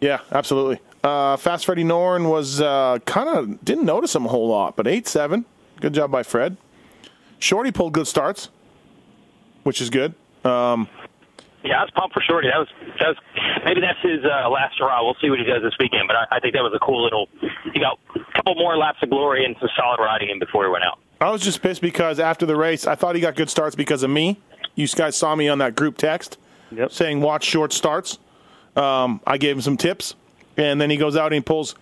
[0.00, 0.80] Yeah, absolutely.
[1.04, 4.88] Uh, Fast Freddie Noren was uh, kind of didn't notice him a whole lot, but
[4.88, 5.44] eight seven.
[5.80, 6.56] Good job by Fred.
[7.38, 8.48] Shorty pulled good starts,
[9.62, 10.14] which is good.
[10.44, 10.88] Um,
[11.64, 12.48] Yeah, I was pumped for Shorty.
[12.48, 12.68] That was
[13.00, 13.16] that was
[13.64, 15.02] maybe that's his uh, last hurrah.
[15.02, 16.04] We'll see what he does this weekend.
[16.06, 17.26] But I, I think that was a cool little.
[17.72, 20.70] He got a couple more laps of glory and some solid riding in before he
[20.70, 20.98] went out.
[21.20, 24.02] I was just pissed because after the race, I thought he got good starts because
[24.02, 24.38] of me.
[24.74, 26.36] You guys saw me on that group text
[26.70, 26.90] Yep.
[26.92, 28.18] saying watch short starts.
[28.76, 30.16] Um, I gave him some tips,
[30.56, 31.76] and then he goes out and he pulls,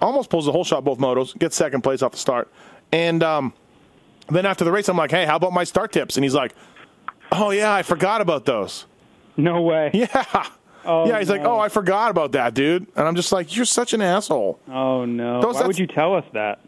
[0.00, 2.52] almost pulls the whole shot both motos, gets second place off the start,
[2.92, 3.54] and um,
[4.28, 6.16] then after the race, I'm like, hey, how about my start tips?
[6.16, 6.54] And he's like,
[7.34, 8.86] oh yeah, I forgot about those.
[9.36, 9.90] No way.
[9.94, 10.46] Yeah.
[10.86, 12.86] Oh, yeah, he's like, oh, I forgot about that, dude.
[12.94, 14.58] And I'm just like, you're such an asshole.
[14.68, 15.40] Oh no.
[15.40, 16.60] Those- Why would you tell us that?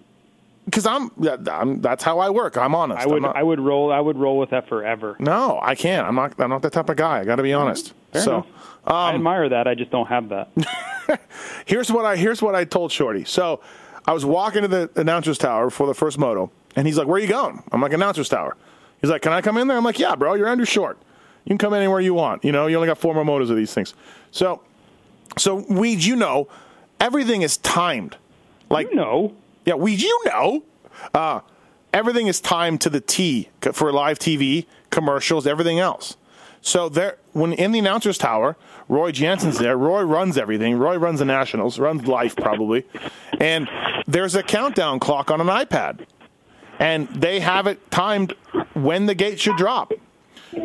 [0.65, 1.11] Because I'm,
[1.49, 2.57] I'm, that's how I work.
[2.57, 3.01] I'm honest.
[3.01, 5.17] I would not- I would roll I would roll with that forever.
[5.19, 6.07] No, I can't.
[6.09, 6.41] I'm not.
[6.41, 7.21] I'm not that type of guy.
[7.21, 7.93] I got to be honest.
[8.13, 8.47] Fair so, enough.
[8.87, 9.69] I um, admire that.
[9.69, 11.21] I just don't have that.
[11.67, 13.25] here's what I here's what I told Shorty.
[13.25, 13.61] So,
[14.07, 17.17] I was walking to the announcers tower for the first moto, and he's like, "Where
[17.17, 18.57] are you going?" I'm like, "Announcers tower."
[19.01, 20.35] He's like, "Can I come in there?" I'm like, "Yeah, bro.
[20.35, 20.99] You're Andrew Short.
[21.45, 22.45] You can come anywhere you want.
[22.45, 23.95] You know, you only got four more motors of these things."
[24.31, 24.63] So,
[25.39, 26.49] so Weed, you know,
[27.01, 28.17] everything is timed.
[28.69, 29.35] Like, no.
[29.65, 30.63] Yeah, we you know,
[31.15, 31.41] uh,
[31.93, 36.17] everything is timed to the T for live TV, commercials, everything else.
[36.61, 38.57] So there, when in the announcers tower,
[38.89, 39.77] Roy Janson's there.
[39.77, 40.79] Roy runs everything.
[40.79, 42.85] Roy runs the Nationals, runs life probably,
[43.41, 43.69] and
[44.07, 46.07] there's a countdown clock on an iPad,
[46.79, 48.35] and they have it timed
[48.75, 49.93] when the gate should drop.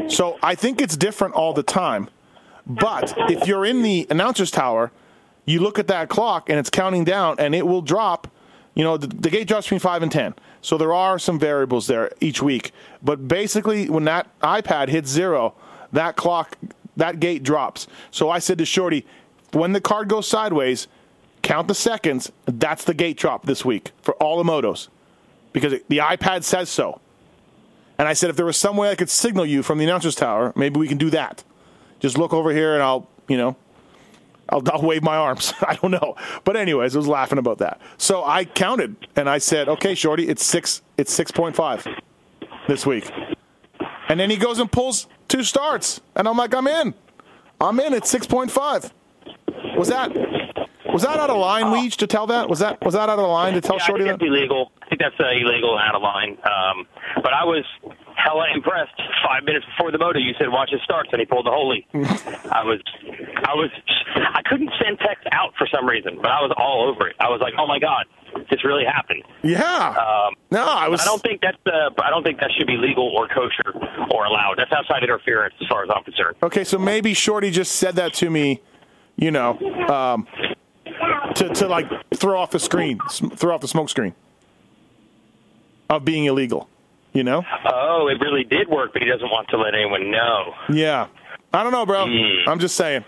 [0.08, 2.10] So I think it's different all the time.
[2.66, 4.92] But if you're in the announcers tower,
[5.46, 8.28] you look at that clock and it's counting down, and it will drop.
[8.76, 10.36] You know, the, the gate drops between five and ten.
[10.62, 12.72] So there are some variables there each week.
[13.02, 15.56] But basically, when that iPad hits zero,
[15.92, 16.58] that clock,
[16.96, 17.88] that gate drops.
[18.12, 19.06] So I said to Shorty,
[19.52, 20.88] when the card goes sideways,
[21.42, 22.32] count the seconds.
[22.46, 24.88] That's the gate drop this week for all the motos
[25.54, 27.00] because the iPad says so.
[27.98, 30.16] And I said, if there was some way I could signal you from the announcer's
[30.16, 31.44] tower, maybe we can do that.
[32.00, 33.56] Just look over here and I'll, you know,
[34.50, 35.54] I'll, I'll wave my arms.
[35.62, 36.16] I don't know.
[36.44, 37.80] But anyways, I was laughing about that.
[37.98, 42.00] So I counted and I said, okay, Shorty, it's six, it's 6.5
[42.68, 43.12] this week.
[44.10, 46.02] And then he goes and pulls two starts.
[46.16, 46.94] And I'm like, I'm in.
[47.60, 48.92] I'm in at 6.5.
[49.78, 50.12] Was that,
[50.92, 52.50] was that out of line, Weege, to tell that?
[52.50, 54.26] Was that, was that out of line to tell yeah, Shorty I think that?
[54.26, 54.72] that's illegal.
[54.82, 56.38] I think that's uh, illegal and out of line.
[56.44, 56.88] Um,
[57.24, 57.66] but I was
[58.16, 58.94] hella impressed.
[59.26, 61.88] Five minutes before the moto, you said watch it starts, and he pulled the holy.
[61.94, 62.80] I was,
[63.46, 63.70] I was,
[64.16, 67.16] I couldn't send text out for some reason, but I was all over it.
[67.20, 68.06] I was like, oh my god,
[68.50, 69.24] this really happened.
[69.44, 69.90] Yeah.
[69.90, 71.02] Um, no, I was.
[71.02, 73.74] I don't think that's uh, I don't think that should be legal or kosher
[74.12, 74.56] or allowed.
[74.58, 76.36] That's outside interference, as far as I'm concerned.
[76.44, 78.62] Okay, so maybe Shorty just said that to me,
[79.16, 80.28] you know, um,
[81.36, 83.00] to to like throw off the screen,
[83.36, 84.14] throw off the smoke screen
[85.90, 86.68] of being illegal.
[87.14, 87.44] You know?
[87.66, 90.54] Oh, it really did work, but he doesn't want to let anyone know.
[90.72, 91.08] Yeah.
[91.54, 92.06] I don't know, bro.
[92.08, 92.50] Hmm.
[92.50, 93.04] I'm just saying.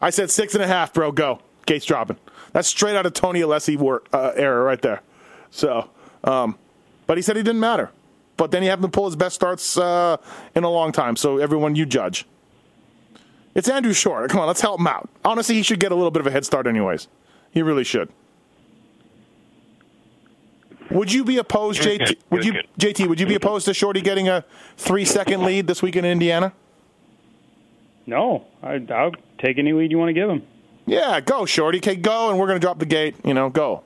[0.00, 1.10] I said six and a half, bro.
[1.10, 1.40] Go.
[1.66, 2.18] Gates dropping.
[2.52, 5.02] That's straight out of Tony Alessi wor- uh, error right there.
[5.50, 5.90] So,
[6.22, 6.56] um,
[7.08, 7.90] but he said he didn't matter.
[8.36, 10.18] But then he happened to pull his best starts uh,
[10.54, 11.16] in a long time.
[11.16, 12.26] So everyone, you judge.
[13.56, 14.30] It's Andrew Short.
[14.30, 15.08] Come on, let's help him out.
[15.24, 17.08] Honestly, he should get a little bit of a head start, anyways.
[17.50, 18.10] He really should.
[20.90, 21.98] Would you be opposed, JT?
[21.98, 22.66] good, Would you, good.
[22.78, 23.06] JT?
[23.08, 24.44] Would you be opposed to Shorty getting a
[24.78, 26.52] three-second lead this week in Indiana?
[28.06, 30.42] No, I, I'll take any lead you want to give him.
[30.86, 31.78] Yeah, go, Shorty.
[31.78, 33.16] Okay, go, and we're going to drop the gate.
[33.22, 33.82] You know, go.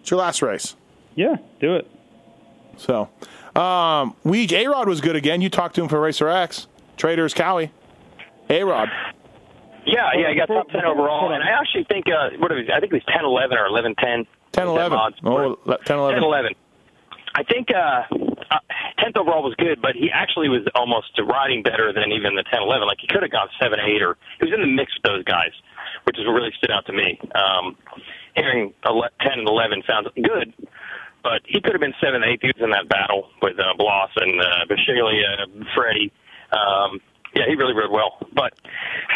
[0.00, 0.76] It's your last race.
[1.16, 1.90] Yeah, do it.
[2.76, 3.08] So,
[3.56, 5.40] um, Weege, A-Rod was good again.
[5.42, 6.68] You talked to him for Racer X.
[6.96, 7.72] Traders Cowie.
[8.48, 8.88] A-Rod.
[9.84, 12.80] Yeah, yeah, he got top ten overall, and I actually think uh, what was I
[12.80, 14.26] think it was 10-11 or 11-10.
[14.52, 14.92] 10-11.
[14.92, 15.16] Odds.
[15.24, 16.18] Oh, 10-11.
[16.18, 16.54] 10-11.
[17.34, 18.04] I think uh,
[18.50, 18.58] uh,
[19.00, 22.86] 10th overall was good, but he actually was almost riding better than even the 10-11.
[22.86, 25.50] Like he could have gone 7-8 or he was in the mix with those guys,
[26.04, 27.18] which is what really stood out to me.
[27.34, 27.76] Um,
[28.36, 30.52] hearing 11, 10 and 11 sounds good,
[31.22, 32.38] but he could have been 7-8.
[32.40, 36.12] He was in that battle with uh, Bloss and uh, Bisceglia, Freddie.
[36.52, 37.00] Um,
[37.34, 38.52] yeah, he really rode well, but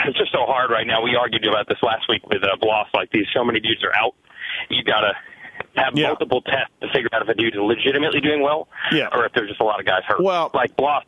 [0.06, 1.02] it's just so hard right now.
[1.02, 2.88] We argued about this last week with uh, Bloss.
[2.94, 4.14] Like these, so many dudes are out.
[4.70, 5.12] You gotta
[5.76, 6.08] have Yeah.
[6.08, 9.08] multiple tests to figure out if a dude is legitimately doing well, Yeah.
[9.12, 10.22] or if there's just a lot of guys hurt.
[10.22, 11.04] Well- like Bloss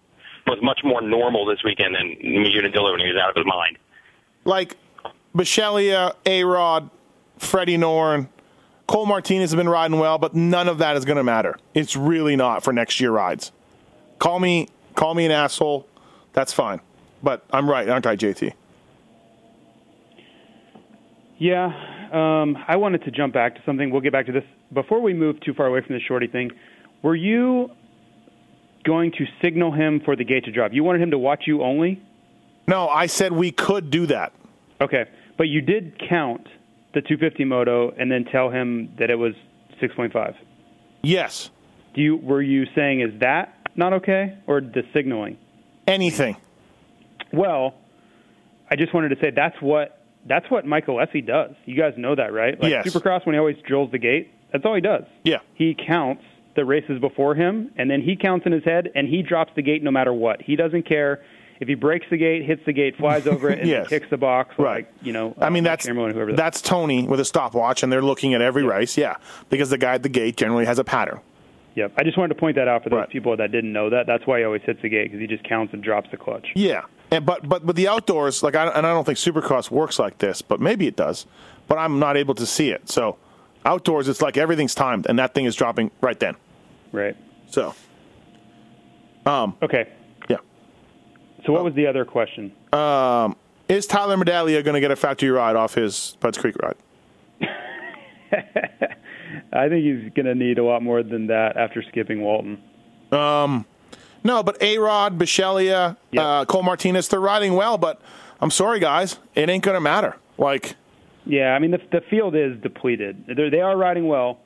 [0.46, 3.78] was much more normal this weekend than Unadilla when he was out of his mind.
[4.44, 4.76] Like,
[5.36, 6.88] Bisceglia, A-Rod,
[7.38, 8.28] Freddie Noren,
[8.86, 11.58] Cole Martinez have been riding well, but none of that is going to matter.
[11.74, 13.52] It's really not for next year rides.
[14.18, 15.86] Call me, call me an asshole.
[16.32, 16.80] That's fine.
[17.22, 18.52] But I'm right, aren't I, JT?
[21.38, 21.66] Yeah,
[22.12, 23.90] um, I wanted to jump back to something.
[23.90, 26.50] We'll get back to this before we move too far away from the shorty thing.
[27.02, 27.70] Were you
[28.88, 30.72] going to signal him for the gate to drop.
[30.72, 32.02] You wanted him to watch you only?
[32.66, 34.32] No, I said we could do that.
[34.80, 35.04] Okay.
[35.36, 36.46] But you did count
[36.94, 39.34] the 250 moto and then tell him that it was
[39.82, 40.34] 6.5.
[41.02, 41.50] Yes.
[41.94, 45.36] Do you were you saying is that not okay or the signaling?
[45.86, 46.36] Anything.
[47.32, 47.74] Well,
[48.70, 49.94] I just wanted to say that's what
[50.26, 51.52] that's what Michael Alessi does.
[51.64, 52.60] You guys know that, right?
[52.60, 52.86] Like Yes.
[52.88, 55.04] Supercross when he always drills the gate, that's all he does.
[55.24, 55.38] Yeah.
[55.54, 56.22] He counts
[56.54, 59.62] the races before him and then he counts in his head and he drops the
[59.62, 60.42] gate no matter what.
[60.42, 61.22] He doesn't care
[61.60, 63.88] if he breaks the gate, hits the gate, flies over it, and Yes.
[63.88, 64.54] kicks the box.
[64.58, 64.86] Right.
[64.86, 67.82] Like, you know, I mean, uh, that's Chamberlain, whoever that- that's Tony with a stopwatch,
[67.82, 68.96] and they're looking at every race.
[68.98, 69.16] Yeah,
[69.50, 71.20] because the guy at the gate generally has a pattern.
[71.74, 71.92] Yep.
[71.96, 73.08] I just wanted to point that out for those Right.
[73.10, 74.06] people that didn't know that.
[74.06, 76.48] That's why he always hits the gate because he just counts and drops the clutch.
[76.54, 79.98] Yeah, and but but with the outdoors, like, I, and I don't think Supercross works
[79.98, 81.26] like this, but maybe it does.
[81.66, 82.88] But I'm not able to see it.
[82.88, 83.16] So
[83.64, 86.36] outdoors, it's like everything's timed, and that thing is dropping right then.
[86.92, 87.16] Right.
[87.50, 87.74] So
[89.26, 89.56] Um.
[89.62, 89.88] Okay.
[90.30, 90.36] yeah,
[91.46, 92.52] So what was the other question?
[92.72, 93.36] Um,
[93.68, 96.76] is Tyler Medaglia going to get a factory ride off his Budds Creek ride?
[99.52, 102.62] I think he's going to need a lot more than that after skipping Walton.
[104.28, 106.22] No, but A Rod, Bisceglia, Yep.
[106.24, 107.78] uh, Cole Martinez, they're riding well.
[107.78, 108.00] But
[108.40, 110.16] I'm sorry, guys, it ain't going to matter.
[110.36, 110.76] Like,
[111.24, 113.24] Yeah, I mean the the field is depleted.
[113.36, 114.38] They're, they are riding well,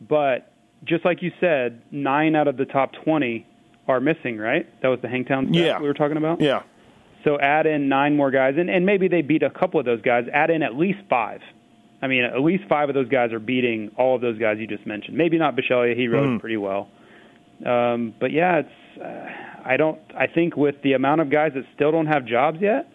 [0.00, 0.50] but
[0.84, 3.46] just like you said, nine out of the top twenty
[3.86, 4.36] are missing.
[4.38, 4.66] Right?
[4.82, 5.78] That was the Hangtown Yeah.
[5.80, 6.40] we were talking about.
[6.40, 6.62] yeah,
[7.24, 10.00] So add in nine more guys, and, and maybe they beat a couple of those
[10.02, 10.24] guys.
[10.32, 11.40] Add in at least five.
[12.00, 14.66] I mean, at least five of those guys are beating all of those guys you
[14.66, 15.16] just mentioned.
[15.16, 16.40] Maybe not Bisceglia; he rode Mm.
[16.40, 16.88] pretty well.
[17.66, 18.70] Um, but yeah, it's.
[19.00, 19.26] Uh,
[19.64, 19.98] I don't.
[20.16, 22.90] I think with the amount of guys that still don't have jobs yet,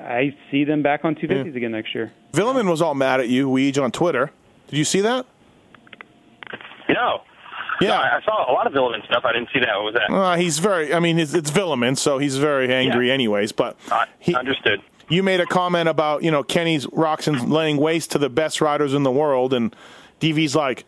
[0.00, 2.12] I see them back on 250s again next year.
[2.32, 4.30] Vuillemin was all mad at you, Weege, on Twitter.
[4.68, 5.26] Did you see that?
[6.88, 7.22] No.
[7.80, 7.88] Yeah.
[7.88, 9.24] No, I I saw a lot of Vuillemin stuff.
[9.24, 9.74] I didn't see that.
[9.76, 10.12] What was that?
[10.14, 10.94] Uh, he's very.
[10.94, 13.14] I mean, it's, it's Vuillemin, so he's very angry, Yeah.
[13.14, 13.52] anyways.
[13.52, 13.76] But
[14.20, 14.80] he, understood.
[15.08, 18.94] you made a comment about you know Kenny's Roczen's laying waste to the best riders
[18.94, 19.74] in the world, and
[20.20, 20.84] DV's like,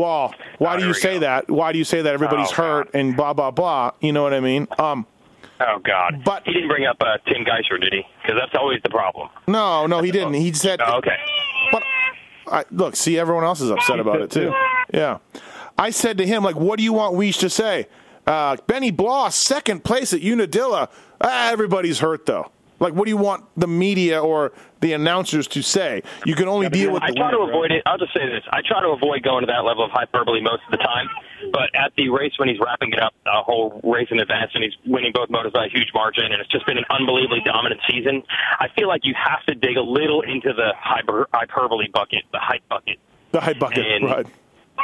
[0.00, 1.20] "Well, why Oh, do you say go.
[1.20, 1.50] that?
[1.50, 3.00] Why do you say that everybody's Oh, hurt God.
[3.00, 4.68] and blah blah blah?" You know what I mean?
[4.78, 5.06] Um,
[5.58, 6.22] Oh God.
[6.24, 8.02] But- he didn't bring up uh, Tim Gajser, did he?
[8.22, 9.30] Because that's always the problem.
[9.46, 10.34] no, no, he didn't.
[10.34, 11.16] He said, Oh, okay.
[11.72, 11.82] But
[12.46, 14.52] I, look, see, everyone else is upset about it too.
[14.92, 15.18] Yeah,
[15.78, 17.88] I said to him, like, what do you want Weish to say?
[18.26, 20.88] Uh, Benny Bloss, second place at Unadilla.
[21.22, 22.50] Ah, everybody's hurt though.
[22.78, 26.02] Like, what do you want the media or the announcers to say?
[26.26, 27.48] You can only deal with I try to winner, bro.
[27.48, 27.82] avoid it.
[27.86, 30.62] I'll just say this: I try to avoid going to that level of hyperbole most
[30.66, 31.08] of the time.
[31.52, 34.64] But at the race when he's wrapping it up, a whole race in advance, and
[34.64, 37.80] he's winning both motos by a huge margin, and it's just been an unbelievably dominant
[37.88, 38.22] season.
[38.60, 42.38] I feel like you have to dig a little into the hyper, hyperbole bucket, the
[42.40, 42.98] hype bucket.
[43.32, 44.26] the hype bucket, And- right?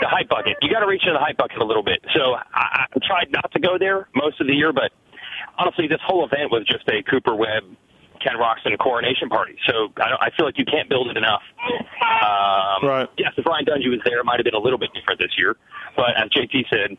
[0.00, 0.56] the hype bucket.
[0.62, 2.02] You got to reach into the hype bucket a little bit.
[2.14, 4.90] So I, I tried not to go there most of the year, but
[5.58, 7.64] honestly, this whole event was just a Cooper Webb,
[8.22, 9.56] Ken Roczen coronation party.
[9.66, 11.42] So I, don't, I feel like you can't build it enough.
[12.00, 13.08] Um, Right.
[13.16, 15.30] Yes, if Ryan Dungey was there, it might have been a little bit different this
[15.38, 15.56] year.
[15.96, 16.96] But as JT said,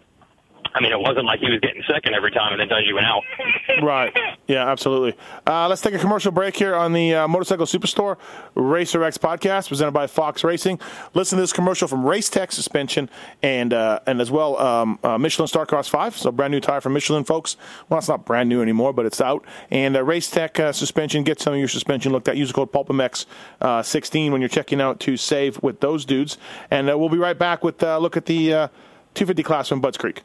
[0.75, 3.05] I mean, it wasn't like he was getting second every time and then Dungey went
[3.05, 3.23] out.
[3.81, 4.15] Right.
[4.47, 5.15] Yeah, absolutely.
[5.47, 8.17] Uh, let's take a commercial break here on the uh, Motorcycle Superstore
[8.55, 10.79] Racer X podcast presented by Fox Racing.
[11.13, 13.09] Listen to this commercial from Race Tech Suspension
[13.41, 16.15] and uh, and as well um, uh, Michelin Starcross 5.
[16.17, 17.57] So brand new tire from Michelin, folks.
[17.89, 19.43] Well, it's not brand new anymore, but it's out.
[19.71, 21.23] And uh, Race Tech uh, Suspension.
[21.23, 22.37] Get some of your suspension looked at.
[22.37, 23.25] Use the code PulpMX
[23.61, 26.37] uh, 16 when you're checking out to save with those dudes.
[26.69, 28.67] And we'll be right back with a look at the uh,
[29.15, 30.23] 250 class from Budds Creek.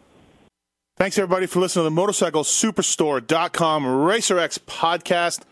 [0.98, 5.42] Thanks, everybody, for listening to the MotorcycleSuperstore.com RacerX podcast.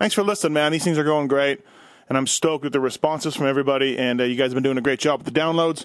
[0.00, 0.72] Thanks for listening, man.
[0.72, 1.60] These things are going great,
[2.08, 4.78] and I'm stoked with the responses from everybody, and uh, you guys have been doing
[4.78, 5.84] a great job with the downloads.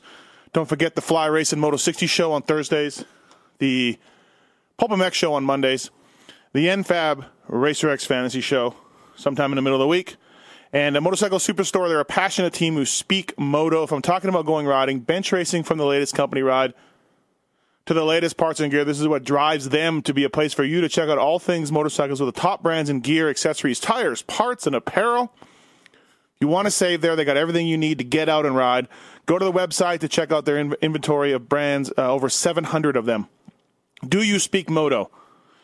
[0.53, 3.03] Don't forget the Fly Racing Moto 60 show on Thursdays,
[3.57, 3.99] the
[4.77, 5.89] Pulp MX show on Mondays,
[6.53, 8.75] the NFAB RacerX Fantasy show
[9.17, 10.15] sometime in the middle of the week,
[10.71, 11.89] and the Motorcycle Superstore.
[11.89, 13.83] They're a passionate team who speak moto.
[13.83, 16.73] If I'm talking about going riding, bench racing from the latest company ride
[17.85, 18.85] to the latest parts and gear.
[18.85, 21.39] This is what drives them to be a place for you to check out all
[21.39, 25.33] things motorcycles with the top brands in gear, accessories, tires, parts, and apparel.
[26.39, 27.15] You want to save there.
[27.15, 28.87] They got everything you need to get out and ride.
[29.27, 32.97] Go to the website to check out their in- inventory of brands, uh, over 700
[32.97, 33.27] of them.
[34.07, 35.11] Do you speak moto?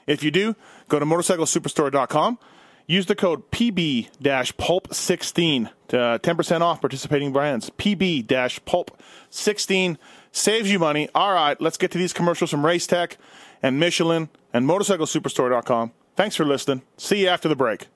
[0.06, 0.56] If you do,
[0.88, 2.40] go to motorcyclesuperstore.com.
[2.86, 7.70] Use the code PB-PULP16 to uh, 10% off participating brands.
[7.72, 9.98] PB-PULP16
[10.32, 11.10] saves you money.
[11.16, 13.18] All right, let's get to these commercials from Race Tech
[13.62, 15.92] and Michelin and MotorcycleSuperstore.com.
[16.16, 16.82] Thanks for listening.
[16.98, 17.88] See you after the break.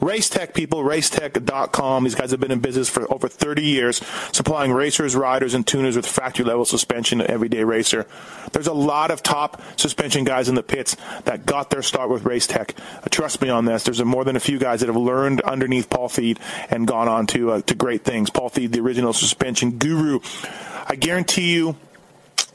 [0.00, 2.04] Racetech people, racetech.com.
[2.04, 3.96] These guys have been in business for over 30 years,
[4.32, 8.06] supplying racers, riders, and tuners with factory level suspension to everyday racer.
[8.52, 12.24] There's a lot of top suspension guys in the pits that got their start with
[12.24, 12.78] Racetech.
[12.78, 13.84] Uh, trust me on this.
[13.84, 16.38] There's more than a few guys that have learned underneath Paul Thede
[16.70, 18.30] and gone on to, uh, to great things.
[18.30, 20.20] Paul Thede, the original suspension guru.
[20.86, 21.76] I guarantee you,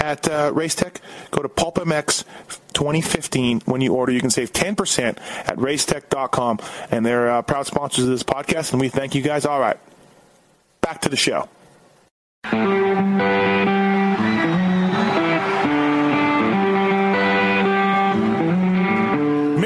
[0.00, 2.24] At uh, Racetech, go to PulpMX
[2.72, 3.62] 2015.
[3.64, 5.18] When you order, you can save 10%
[5.48, 6.58] at racetech.com.
[6.90, 9.46] And they're uh, proud sponsors of this podcast, and we thank you guys.
[9.46, 9.78] All right,
[10.80, 11.48] back to the show.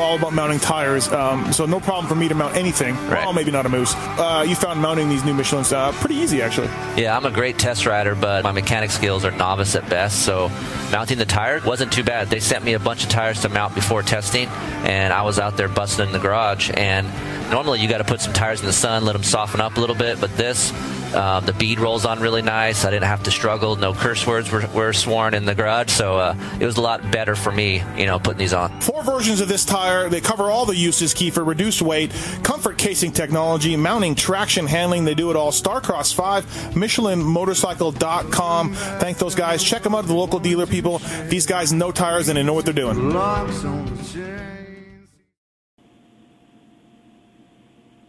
[0.00, 2.94] all about mounting tires, um, so no problem for me to mount anything.
[2.94, 3.24] Right.
[3.24, 3.94] Well, maybe not a moose.
[3.94, 6.68] Uh, you found mounting these new Michelin's uh, pretty easy, actually.
[6.96, 10.24] Yeah, I'm a great test rider, but my mechanic skills are novice at best.
[10.24, 10.48] So
[10.90, 12.28] mounting the tire wasn't too bad.
[12.28, 14.48] They sent me a bunch of tires to mount before testing,
[14.84, 16.70] and I was out there busting in the garage.
[16.74, 17.06] And
[17.50, 19.80] normally you got to put some tires in the sun, let them soften up a
[19.80, 20.72] little bit, but this
[21.14, 22.84] uh, the bead rolls on really nice.
[22.84, 23.76] I didn't have to struggle.
[23.76, 27.10] No curse words were, were sworn in the garage, so uh, it was a lot
[27.10, 28.80] better for me, you know, putting these on.
[28.80, 30.08] Four versions of this tire.
[30.08, 31.44] They cover all the uses, Keefer.
[31.44, 35.04] Reduced weight, comfort casing technology, mounting, traction, handling.
[35.04, 35.50] They do it all.
[35.50, 38.72] Starcross 5, MichelinMotorcycle.com.
[38.74, 39.62] Thank those guys.
[39.62, 40.98] Check them out at the local dealer, people.
[41.28, 42.98] These guys know tires and they know what they're doing.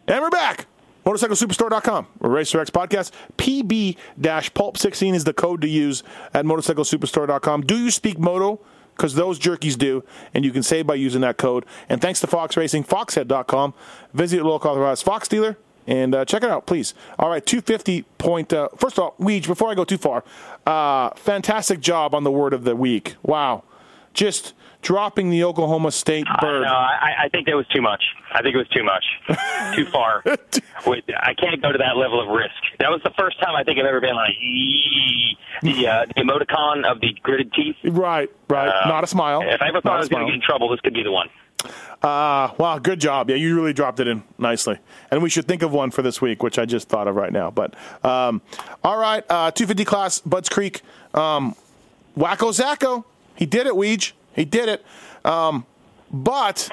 [0.08, 0.68] And we're back.
[1.06, 3.12] MotorcycleSuperstore.com or Racer Podcast.
[3.38, 3.98] PB
[4.54, 7.62] Pulp 16 is the code to use at MotorcycleSuperstore.com.
[7.62, 8.60] Do you speak moto?
[8.96, 11.66] Because those jerkies do, and you can save by using that code.
[11.90, 13.74] And thanks to Fox Racing, Foxhead.com.
[14.14, 16.94] Visit your local authorized Fox dealer and uh, check it out, please.
[17.18, 18.54] All right, 250 point.
[18.54, 20.24] Uh, first of all, Weege, before I go too far,
[20.66, 23.16] uh, fantastic job on the word of the week.
[23.24, 23.64] Wow.
[24.14, 26.64] Just dropping the Oklahoma State bird.
[26.64, 28.04] No, I, I think that was too much.
[28.34, 29.06] I think it was too much,
[29.76, 30.24] too far.
[30.26, 32.56] I can't go to that level of risk.
[32.80, 34.36] That was the first time I think I've ever been like
[35.62, 37.76] the uh, the emoticon of the gritted teeth.
[37.84, 38.70] Right, right.
[38.70, 39.42] Uh, Not a smile.
[39.44, 41.12] If I ever thought I was going to get in trouble, this could be the
[41.12, 41.30] one.
[42.02, 43.30] Uh, wow, good job.
[43.30, 44.80] Yeah, you really dropped it in nicely.
[45.12, 47.32] And we should think of one for this week, which I just thought of right
[47.32, 47.52] now.
[47.52, 48.42] But um,
[48.84, 50.82] all right, uh, 250 class, Budds Creek,
[51.14, 51.56] um,
[52.18, 53.04] Wacko Zacko.
[53.36, 54.14] He did it, Weege.
[54.36, 54.86] He did it.
[55.26, 55.66] Um,
[56.12, 56.70] but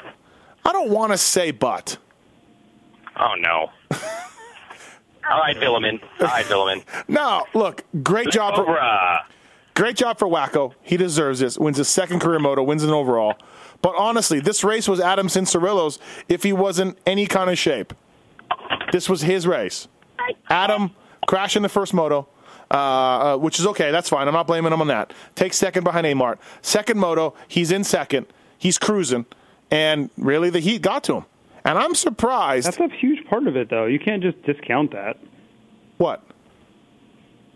[0.64, 1.96] I don't want to say but.
[3.16, 3.70] Oh, no.
[5.30, 6.00] All right, Billiman.
[6.20, 6.82] All right, Billiman.
[7.08, 8.54] no, look, great job.
[8.54, 8.78] For,
[9.74, 10.72] great job for Wacko.
[10.82, 11.58] He deserves this.
[11.58, 13.34] Wins his second career moto, wins an overall.
[13.82, 15.98] But honestly, this race was Adam Cianciarulo's
[16.28, 17.92] if he wasn't any kind of shape.
[18.92, 19.86] This was his race.
[20.48, 20.94] Adam
[21.26, 22.26] crashing the first moto,
[22.70, 23.90] uh, uh, which is okay.
[23.90, 24.28] That's fine.
[24.28, 25.12] I'm not blaming him on that.
[25.34, 26.38] Takes second behind Amart.
[26.62, 28.26] Second moto, he's in second.
[28.58, 29.26] He's cruising,
[29.70, 31.24] and really the heat got to him.
[31.64, 32.66] And I'm surprised.
[32.66, 33.86] That's a huge part of it, though.
[33.86, 35.18] You can't just discount that.
[35.98, 36.22] What?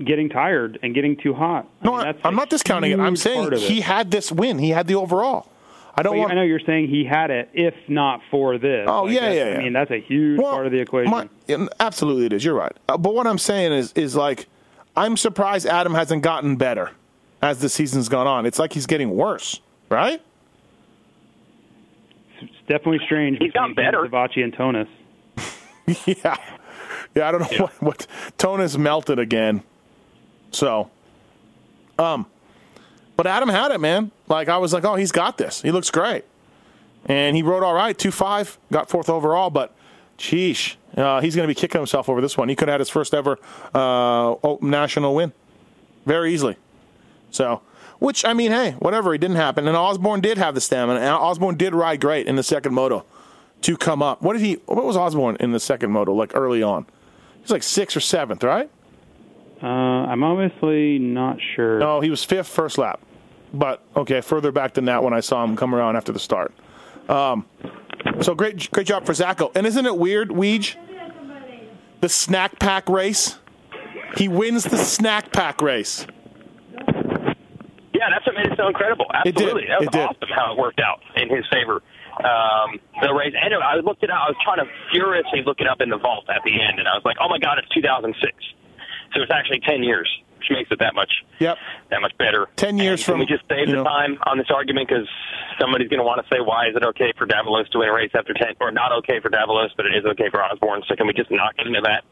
[0.03, 1.69] Getting tired and getting too hot.
[1.83, 2.99] I no, mean, I'm not discounting it.
[3.01, 4.59] I'm saying he had this win.
[4.59, 5.49] He had the overall.
[5.95, 6.33] I don't want.
[6.33, 8.87] I know you're saying he had it, if not for this.
[8.89, 9.59] Oh, I yeah, yeah, yeah.
[9.59, 11.11] I mean, that's a huge Well, part of the equation.
[11.11, 12.45] my- absolutely, it is.
[12.45, 12.73] You're right.
[12.89, 14.47] Uh, but what I'm saying is, is like,
[14.97, 16.91] I'm surprised Adam hasn't gotten better
[17.41, 18.47] as the season's gone on.
[18.47, 20.23] It's like he's getting worse, right?
[22.43, 23.39] it's definitely strange.
[23.41, 24.09] He's gotten between better.
[24.09, 24.89] Savatgy and Tonus.
[26.07, 26.37] yeah,
[27.15, 27.29] yeah.
[27.29, 28.07] I don't know what what
[28.39, 29.63] Tonus melted again.
[30.51, 30.91] So,
[31.99, 32.27] um,
[33.17, 34.11] but Adam had it, man.
[34.29, 35.63] Like I was like, oh, he's got this.
[35.63, 36.25] He looks great,
[37.07, 37.97] and he rode all right.
[37.97, 39.75] Two five, got fourth overall, but.
[40.23, 42.49] Sheesh, uh, he's going to be kicking himself over this one.
[42.49, 43.41] He could have had his first ever
[43.75, 45.33] uh, national win
[46.07, 46.57] very easily.
[47.33, 47.61] So,
[47.99, 49.13] which I mean, hey, whatever.
[49.15, 52.37] It didn't happen, and Osborne did have the stamina, and Osborne did ride great in
[52.37, 53.05] the second moto
[53.63, 54.23] to come up.
[54.23, 54.55] What did he?
[54.67, 56.85] What was Osborne in the second moto like early on?
[56.85, 58.71] He was like sixth or seventh, right?
[59.61, 61.81] Uh, I'm obviously not sure.
[61.81, 63.01] No, he was fifth first lap.
[63.53, 66.53] But okay, further back than that when I saw him come around after the start.
[67.09, 67.45] Um,
[68.21, 69.51] so great, great job for Zacho.
[69.55, 70.77] And isn't it weird, Weege?
[72.01, 73.39] The snack pack race.
[74.17, 76.07] He wins the snack pack race.
[77.95, 79.07] Yeah, that's what made it so incredible.
[79.15, 80.03] Absolutely, that was It did.
[80.03, 81.83] awesome how it worked out in his favor.
[82.19, 84.19] Um, the race, and I looked it up.
[84.27, 86.89] I was trying to furiously look it up in the vault at the end, and
[86.89, 88.33] I was like, "Oh my god, it's 2006."
[89.15, 90.09] So it's actually 10 years,
[90.43, 91.57] which makes it that much Yep.
[91.91, 92.49] that much better.
[92.57, 95.07] 10 years And can from, we just save the know- time on this argument because
[95.61, 97.93] somebody's going to want to say why is it okay for Davalos to win a
[97.93, 100.83] race after 10, or not okay for Davalos, but it is okay for Osborne.
[100.89, 102.05] So can we just not get into that?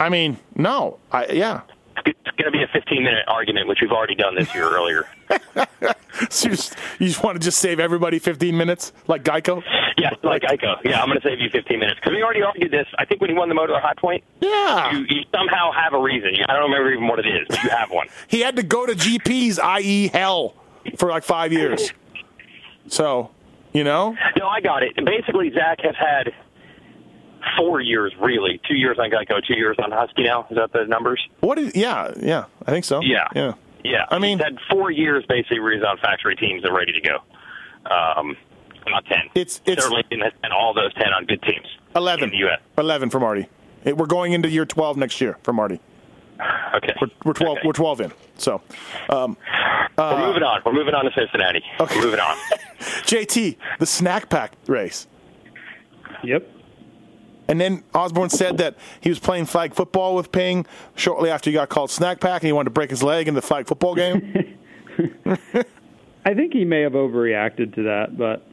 [0.00, 0.98] I mean, no.
[1.12, 1.60] I yeah.
[2.06, 5.06] It's going to be a 15 minute argument, which we've already done this year earlier.
[6.30, 9.64] So you just, you just want to just save everybody 15 minutes like Geico?
[9.98, 10.76] Yeah, like Geico.
[10.84, 12.86] Yeah, I'm going to save you 15 minutes because we already argued this.
[13.00, 14.92] I think when he won the Motor High Point, Yeah.
[14.92, 16.30] you, you somehow have a reason.
[16.48, 18.06] I don't remember even what it is, but you have one.
[18.28, 20.54] He had to go to GPs, i.e., hell,
[20.98, 21.92] for like five years.
[22.86, 23.30] So,
[23.72, 24.92] you know, No, I got it.
[25.04, 26.32] Basically, Zach has had
[27.56, 28.60] four years, really.
[28.68, 30.46] Two years on Geico, two years on Husky now.
[30.50, 31.20] Is that the numbers?
[31.40, 31.74] what is?
[31.74, 33.00] Yeah, yeah, I think so.
[33.02, 33.28] Yeah.
[33.34, 33.52] yeah.
[33.84, 34.06] Yeah.
[34.10, 37.00] I mean- he's had four years basically where he's on factory teams and ready to
[37.00, 37.18] go.
[37.90, 38.36] Um,
[38.86, 39.18] not 10.
[39.34, 41.66] It's- it's- Sir Lincoln has spent all those 10 on good teams.
[41.96, 42.24] Eleven.
[42.24, 42.60] In the U.S.
[42.78, 43.46] Eleven for Marty.
[43.84, 45.78] It, we're going into year twelve next year for Marty.
[46.74, 46.92] Okay.
[47.00, 47.58] We're, we're twelve.
[47.58, 47.66] Okay.
[47.68, 48.12] We're twelve in.
[48.36, 48.62] So,
[49.10, 49.36] um,
[49.96, 50.60] We're moving on.
[50.66, 51.62] We're moving on to Cincinnati.
[51.78, 51.94] Okay.
[51.96, 52.36] We're moving on.
[52.80, 55.06] JT, the snack pack race.
[56.24, 56.50] Yep.
[57.48, 60.66] And then Osborne said that he was playing flag football with Ping
[60.96, 63.34] shortly after he got called snack pack, and he wanted to break his leg in
[63.34, 64.58] the flag football game.
[66.26, 68.46] I think he may have overreacted to that, but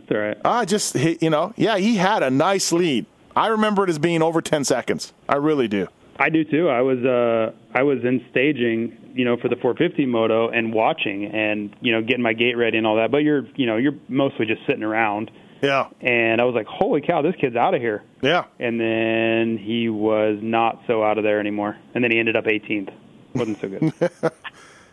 [0.00, 0.36] it's all right.
[0.44, 3.06] I just, he, you know, yeah, he had a nice lead.
[3.34, 5.12] I remember it as being over ten seconds.
[5.28, 5.88] I really do.
[6.20, 6.68] I do too.
[6.68, 11.24] I was uh I was in staging, you know, for the 450 moto and watching
[11.24, 13.10] and you know getting my gate ready and all that.
[13.10, 15.30] But you're you know you're mostly just sitting around.
[15.62, 18.02] Yeah, And I was like, holy cow, this kid's out of here.
[18.22, 18.44] yeah.
[18.58, 21.76] And then he was not so out of there anymore.
[21.94, 22.90] And then he ended up 18th.
[23.34, 23.92] Wasn't so good.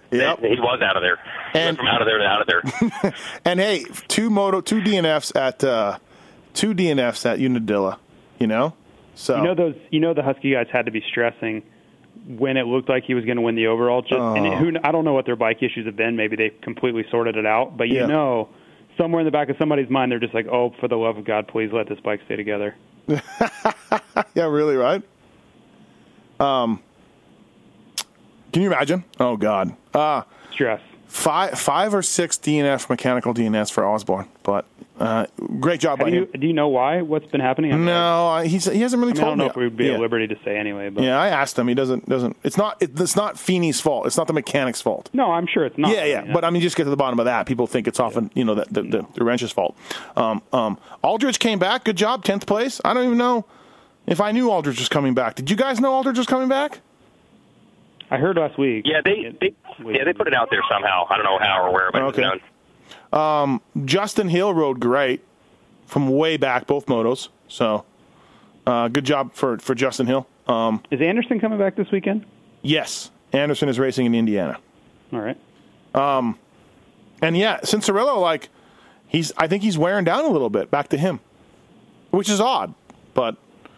[0.09, 0.39] Yep.
[0.39, 1.17] He was out of there.
[1.51, 3.13] He And- went from out of there to out of there.
[3.45, 5.97] And hey, two moto, two DNFs at uh,
[6.53, 7.99] two DNFs at Unadilla.
[8.39, 8.73] You know,
[9.15, 9.75] so You know those.
[9.91, 11.63] You know the Husky guys had to be stressing
[12.25, 14.01] when it looked like he was going to win the overall.
[14.01, 16.15] Just and it, who I don't know what their bike issues have been.
[16.15, 17.75] Maybe they completely sorted it out.
[17.75, 18.05] But you Yeah.
[18.05, 18.47] know,
[18.97, 21.25] somewhere in the back of somebody's mind, they're just like, "Oh, for the love of
[21.25, 22.75] God, please let this bike stay together."
[23.09, 25.01] yeah, really, right?
[26.39, 26.81] Um,
[28.51, 29.03] can you imagine?
[29.19, 30.81] Oh God, uh, Stress.
[31.07, 34.65] five five or six DNF mechanical DNFs for Osborne, but
[34.99, 35.25] uh,
[35.59, 36.39] great job How by do you him.
[36.41, 37.01] do you know why?
[37.01, 37.71] What's been happening?
[37.71, 39.49] I mean, No, I- he's he hasn't really I, mean, I told don't know me.
[39.51, 39.93] if we would be yeah.
[39.93, 40.89] at liberty to say anyway.
[40.89, 41.67] But Yeah, I asked him.
[41.67, 42.35] He doesn't doesn't.
[42.43, 44.07] It's not it, it's not Feeney's fault.
[44.07, 45.09] It's not the mechanic's fault.
[45.13, 45.91] no, I'm sure it's not.
[45.91, 47.45] Yeah, yeah, but I mean, just get to the bottom of that.
[47.45, 49.75] People think it's often, you know, the, the, the, the wrench's fault.
[50.15, 51.83] Um, um, Aldridge came back.
[51.83, 52.81] Good job, tenth place.
[52.83, 53.45] I don't even know
[54.07, 55.35] if I knew Aldridge was coming back.
[55.35, 56.79] Did you guys know Aldridge was coming back?
[58.09, 58.85] I heard last week.
[58.87, 59.53] Yeah, they, they
[59.85, 61.05] yeah they put it out there somehow.
[61.09, 62.23] I don't know how or where, but Okay.
[63.13, 63.59] Known.
[63.85, 65.23] Justin Hill rode great
[65.85, 67.29] from way back, both motos.
[67.47, 67.85] So,
[68.65, 70.27] uh, good job for for Justin Hill.
[70.47, 72.25] Um, Is Anderson coming back this weekend?
[72.61, 74.57] yes, Anderson is racing in Indiana,
[75.13, 75.37] All right.
[75.93, 76.37] Um,
[77.21, 78.49] and yeah, Cianciarulo, like
[79.07, 80.69] he's, I think he's wearing down a little bit.
[80.71, 81.19] Back to him,
[82.11, 82.73] which is odd,
[83.13, 83.35] but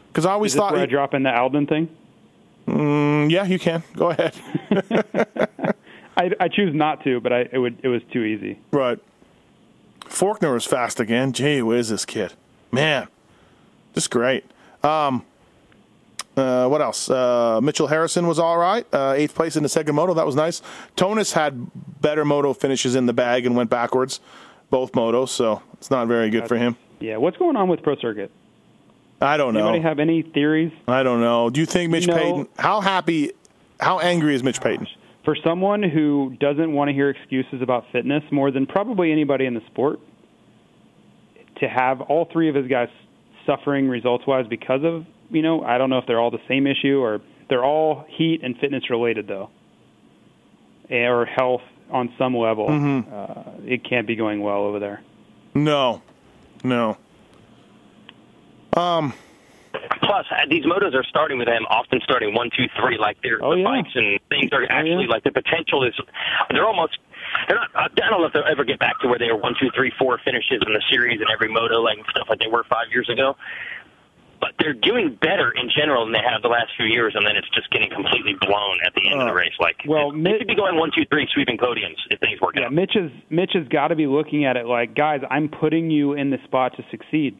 [0.07, 1.89] because I always thought where I he- drop in the Aldon thing?
[3.32, 3.82] Yeah, you can.
[3.95, 4.36] Go ahead.
[6.17, 8.59] I, I choose not to, but I, it would it was too easy.
[8.71, 8.99] right.
[10.10, 11.32] Forkner was fast again.
[11.34, 12.34] Gee whiz, this kid.
[12.72, 13.07] Man,
[13.93, 14.43] just great.
[14.84, 15.24] Um,
[16.36, 17.10] uh, what else?
[17.10, 18.86] Uh, Mitchell Harrison was all right.
[18.93, 20.14] Uh, eighth place in the second moto.
[20.14, 20.62] That was nice.
[20.95, 21.70] Tonus had
[22.01, 24.20] better moto finishes in the bag and went backwards.
[24.70, 26.76] both motos, so it's not very good for him.
[26.99, 28.32] Yeah, what's going on with Pro Circuit?
[29.20, 29.62] I don't know.
[29.70, 30.72] Anybody have any theories?
[30.88, 31.49] I don't know.
[31.49, 32.16] Do you think Mitch No.
[32.16, 32.47] Payton?
[32.57, 33.32] How happy?
[33.80, 34.88] How angry is Mitch Payton?
[35.26, 39.53] For someone who doesn't want to hear excuses about fitness more than probably anybody in
[39.53, 39.99] the sport,
[41.59, 42.88] to have all three of his guys
[43.45, 46.67] suffering results wise because of, you know, I don't know if they're all the same
[46.67, 49.49] issue or they're all heat and fitness related though,
[50.89, 51.61] Eh, or health
[51.91, 52.67] on some level.
[52.70, 55.01] Uh, it can't be going well over there.
[55.53, 56.01] No,
[56.63, 56.97] no.
[58.76, 59.13] Um,
[60.01, 62.97] Plus, uh, these motos are starting with them often starting one, two, three.
[62.97, 63.63] Like they're Oh, the yeah.
[63.65, 65.11] bikes and things are actually yeah.
[65.13, 65.93] like the potential is.
[66.49, 66.97] They're almost.
[67.47, 67.70] They're not.
[67.76, 69.91] I don't know if they'll ever get back to where they were one, two, three,
[69.99, 73.09] four finishes in the series and every moto like stuff like they were five years
[73.09, 73.36] ago.
[74.41, 77.36] But they're doing better in general than they have the last few years, and then
[77.36, 79.51] it's just getting completely blown at the end of the Uh, race.
[79.59, 82.55] Like, well, they Mitt- could be going one, two, three, sweeping podiums if things work
[82.55, 82.61] out.
[82.61, 82.74] Yeah, out.
[82.74, 86.13] Mitch is Mitch has got to be looking at it like, guys, I'm putting you
[86.13, 87.38] in the spot to succeed.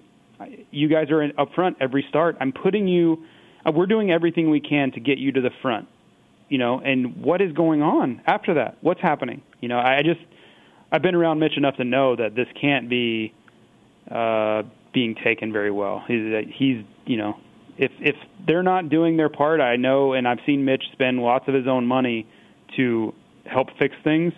[0.72, 2.38] You guys are in, up front every start.
[2.40, 3.24] I'm putting you.
[3.66, 5.88] Uh, we're doing everything we can to get you to the front.
[6.48, 8.78] You know, and what is going on after that?
[8.82, 9.44] What's happening?
[9.62, 10.22] You know, I just
[10.92, 13.34] I've been around Mitch enough to know that this can't be
[14.10, 14.64] uh,
[14.94, 16.04] being taken very well.
[16.08, 17.38] He's, he's you know,
[17.78, 18.16] if if
[18.46, 21.68] they're not doing their part, I know, and I've seen Mitch spend lots of his
[21.68, 22.28] own money
[22.76, 23.14] to
[23.46, 24.34] help fix things,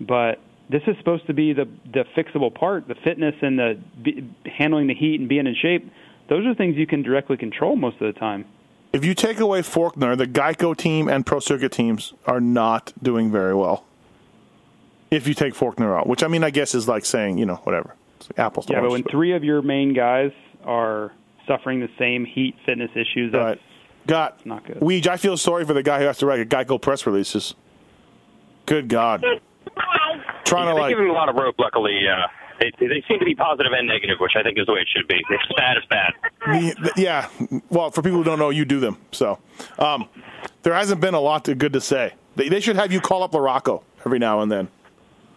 [0.00, 0.40] but
[0.72, 4.86] this is supposed to be the the fixable part, the fitness and the be, handling
[4.88, 5.88] the heat and being in shape.
[6.28, 8.44] Those are things you can directly control most of the time.
[8.92, 13.30] if you take away Forkner, the Geico team and Pro Circuit teams are not doing
[13.30, 13.84] very well.
[15.10, 17.56] If you take Forkner out, which I mean, I guess is like saying, you know,
[17.56, 17.94] whatever.
[18.18, 19.10] It's like apples to Yeah, but when oranges.
[19.10, 20.32] three of your main guys
[20.64, 21.12] are
[21.46, 23.60] suffering the same heat fitness issues, that's Right.
[24.06, 24.78] Got not good.
[24.78, 27.54] Weege, I feel sorry for the guy who has to write a Geico press releases.
[28.66, 29.22] Good God.
[30.44, 31.54] Trying to they like give him a lot of rope.
[31.58, 32.26] Luckily, uh,
[32.60, 34.88] they they seem to be positive and negative, which I think is the way it
[34.94, 35.16] should be.
[35.16, 36.12] If it's bad, it's bad.
[36.82, 37.28] the- yeah.
[37.70, 38.98] Well, for people who don't know, you do them.
[39.12, 39.38] So
[39.78, 40.08] um,
[40.62, 42.14] there hasn't been a lot to, good to say.
[42.36, 44.68] They, they should have you call up Larocco every now and then.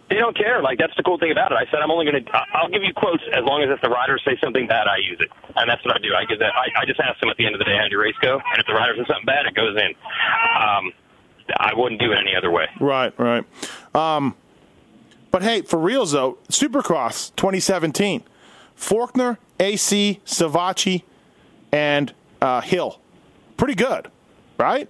[0.09, 0.61] They don't care.
[0.61, 1.55] Like that's the cool thing about it.
[1.55, 2.31] I said I'm only going to.
[2.53, 5.17] I'll give you quotes as long as if the riders say something bad, I use
[5.19, 6.13] it, and that's what I do.
[6.15, 6.53] I give that.
[6.53, 8.15] I, I just ask them at the end of the day, how did your race
[8.21, 8.35] go?
[8.35, 9.95] And if the riders say something bad, it goes in.
[10.61, 10.91] Um,
[11.57, 12.67] I wouldn't do it any other way.
[12.79, 13.43] Right, right.
[13.95, 14.35] Um,
[15.35, 18.23] but hey, for reals though, Supercross 2017,
[18.77, 21.03] Forkner, AC, Savatgy,
[21.73, 23.01] and uh, Hill,
[23.57, 24.09] pretty good,
[24.57, 24.87] right?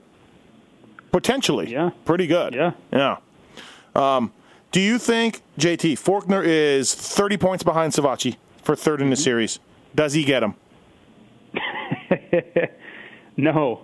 [1.12, 1.89] Potentially, Yeah.
[2.06, 2.54] pretty good.
[2.54, 2.74] Yeah.
[2.93, 3.18] yeah.
[3.96, 4.32] Um,
[4.72, 9.04] do you think JT Forkner is 30 points behind Savatgy for third Mm-hmm.
[9.06, 9.58] in the series?
[9.96, 10.54] Does he get him?
[13.38, 13.82] no,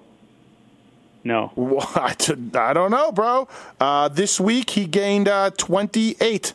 [1.24, 1.52] no.
[1.56, 2.16] Well, I,
[2.74, 3.48] don't know, bro.
[3.80, 6.54] Uh, this week he gained uh, 28.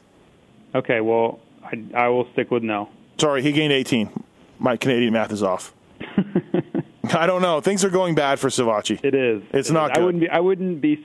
[0.74, 2.88] Okay, well, I, I will stick with no.
[3.18, 4.10] Sorry, he gained 18.
[4.58, 5.72] My Canadian math is off.
[7.14, 7.60] I don't know.
[7.60, 9.02] Things are going bad for Savatgy.
[9.04, 9.42] It is.
[9.52, 9.94] It's It not is.
[9.96, 10.00] good.
[10.00, 10.28] I wouldn't be.
[10.28, 11.04] I wouldn't be.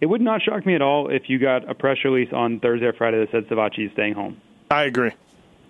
[0.00, 2.86] It would not shock me at all if you got a press release on Thursday
[2.86, 4.40] or Friday that said Savatgy is staying home.
[4.70, 5.12] I agree.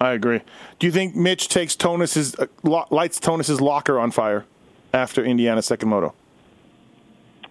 [0.01, 0.41] I agree.
[0.78, 2.47] Do you think Mitch takes Tonus's uh,
[2.91, 4.45] lights Tonus's locker on fire
[4.95, 6.14] after Indiana's second moto?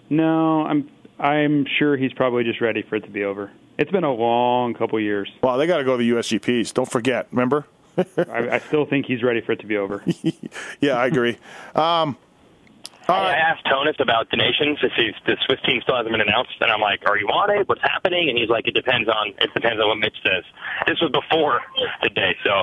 [0.09, 0.89] No, I'm.
[1.19, 3.51] I'm sure he's probably just ready for it to be over.
[3.77, 5.29] It's been a long couple years.
[5.43, 6.73] Well, they got to go to the USGPs.
[6.73, 7.27] Don't forget.
[7.31, 7.65] Remember?
[7.97, 10.01] I, I still think he's ready for it to be over.
[10.79, 11.37] yeah, I agree.
[11.75, 12.15] Um,
[13.09, 14.77] all I asked Tonus about des Nations.
[14.83, 17.49] If he's, the Swiss team still hasn't been announced, and I'm like, "Are you on
[17.49, 17.67] it?
[17.67, 20.43] What's happening?" And he's like, "It depends on it depends on what Mitch says."
[20.87, 21.59] This was before
[22.03, 22.61] the day, so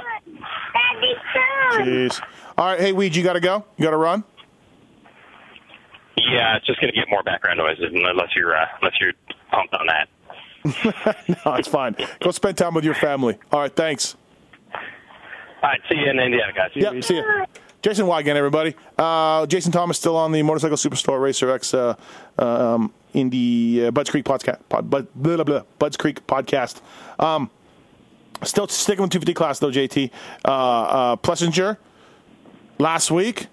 [1.73, 2.23] Jeez.
[2.57, 2.81] All right.
[2.81, 3.65] Hey, Weed, you got to go.
[3.77, 4.23] You got to run.
[6.17, 9.13] Yeah, it's just going to get more background noises unless you're uh, unless you're
[9.51, 10.09] pumped on that.
[11.45, 11.95] No, it's fine.
[12.21, 13.39] Go spend time with your family.
[13.53, 13.75] All right.
[13.75, 14.17] Thanks.
[14.75, 14.81] All
[15.63, 16.71] right, see you in Indiana, guys.
[16.75, 17.45] Yep, see you.
[17.83, 18.75] Jason Weigandt, everybody.
[18.99, 21.95] Uh, Jason Thomas still on the Motorcycle Superstore Racer X uh,
[22.39, 24.59] um, in the uh, Budds Creek podcast.
[24.69, 26.81] Pod, blah, blah, blah, Budds Creek podcast.
[27.19, 27.51] Um,
[28.43, 30.11] still sticking with 250 class though, JT.
[30.45, 31.77] Uh, uh, Plessinger
[32.79, 33.47] last week,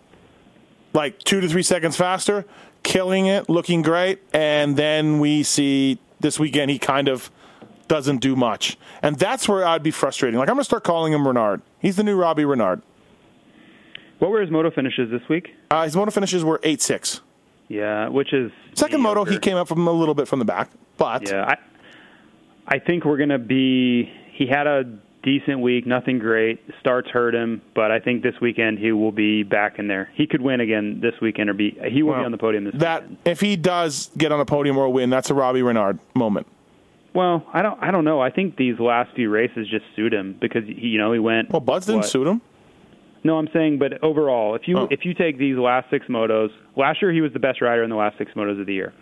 [0.94, 2.46] like two to three seconds faster,
[2.84, 7.30] killing it, looking great, and then we see this weekend he kind of
[7.88, 10.40] doesn't do much, and that's where I'd be frustrating.
[10.40, 11.62] Like I'm gonna start calling him Reynard.
[11.80, 12.82] He's the new Robbie Reynard.
[14.20, 15.50] What were his moto finishes this week?
[15.70, 17.22] Uh, his moto finishes were eight six.
[17.68, 20.70] Yeah, which is Second moto, he came up from a little bit from the back,
[20.98, 21.58] but Yeah, I
[22.68, 24.10] I think we're gonna be.
[24.32, 24.84] He had a
[25.24, 26.60] decent week, nothing great.
[26.80, 30.10] Starts hurt him, but I think this weekend he will be back in there.
[30.16, 32.66] He could win again this weekend, or be he will Well, be on the podium
[32.66, 33.18] this that weekend.
[33.26, 36.48] if he does get on a podium or win, that's a Robbie Reynard moment.
[37.14, 37.82] Well, I don't.
[37.82, 38.20] I don't know.
[38.22, 41.52] I think these last few races just suit him because he, you know he went.
[41.52, 42.10] Well, Budds didn't what?
[42.10, 42.42] suit him.
[43.24, 44.88] No, I'm saying, but overall, if you Oh.
[44.92, 47.90] if you take these last six motos, last year he was the best rider in
[47.90, 48.94] the last six motos of the year.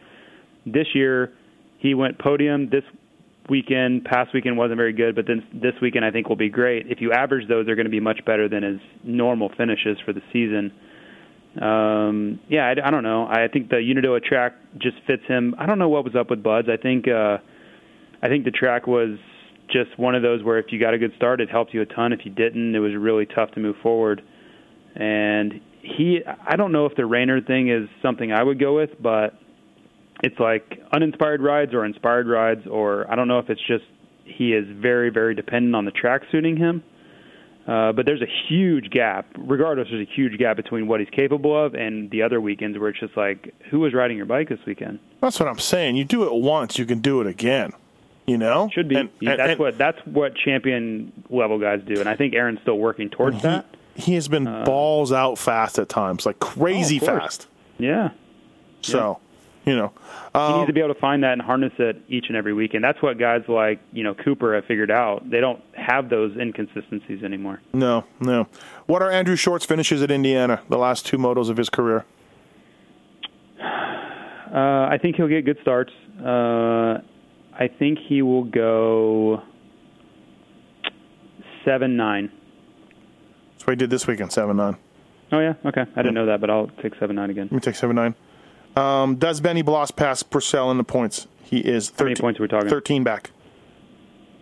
[0.66, 1.32] This year,
[1.80, 2.70] he went podium.
[2.70, 2.84] This
[3.52, 6.88] weekend, past weekend wasn't very good, but then this weekend I think will be great.
[6.88, 10.14] If you average those, they're going to be much better than his normal finishes for
[10.14, 10.72] the season.
[11.62, 13.28] Um, yeah, I, I don't know.
[13.28, 15.54] I think the Unadilla track just fits him.
[15.60, 16.70] I don't know what was up with Budds.
[16.72, 17.38] I think uh,
[18.24, 19.20] I think the track was
[19.68, 21.86] just one of those where if you got a good start, it helped you a
[21.86, 22.14] ton.
[22.14, 24.22] If you didn't, it was really tough to move forward.
[24.96, 28.92] And he, I don't know if the Rainer thing is something I would go with,
[29.02, 29.34] but
[30.24, 33.86] it's like uninspired rides or inspired rides, or I don't know if it's just
[34.24, 36.84] he is very, very dependent on the track suiting him.
[37.68, 39.28] Uh, but there's a huge gap.
[39.38, 42.90] Regardless, there's a huge gap between what he's capable of and the other weekends where
[42.90, 45.00] it's just like, who was riding your bike this weekend?
[45.22, 45.96] That's what I'm saying.
[45.96, 47.72] You do it once, you can do it again.
[48.26, 48.96] You know, Should be.
[48.96, 52.34] And- Yeah, and- that's and what that's what champion level guys do, and I think
[52.34, 53.66] Aaron's still working towards that.
[53.96, 57.48] he has been balls out fast at times, like crazy Uh, Oh, fast.
[57.78, 58.10] Yeah,
[58.82, 59.20] So,
[59.66, 59.92] you know,
[60.34, 62.54] he um, needs to be able to find that and harness it each and every
[62.54, 65.30] week, and that's what guys like you know Cooper have figured out.
[65.30, 67.62] They don't have those inconsistencies anymore.
[67.74, 68.48] no, no.
[68.88, 70.62] What are Andrew Short's finishes at Indiana?
[70.70, 72.06] The last two motos of his career.
[74.52, 75.94] Uh, I think he'll get good starts.
[76.20, 76.98] Uh,
[77.58, 79.42] I think he will go
[81.64, 82.30] seven nine.
[83.54, 84.76] That's what he did this weekend, seven nine.
[85.32, 85.86] Oh yeah, okay.
[85.96, 87.46] I didn't know that, but I'll take seven nine again.
[87.46, 88.14] Let me take seven nine.
[88.76, 91.28] Um, does Benny Bloss pass Purcell in the points?
[91.44, 92.70] He is 13, How many points are we talking?
[92.70, 93.32] Thirteen back.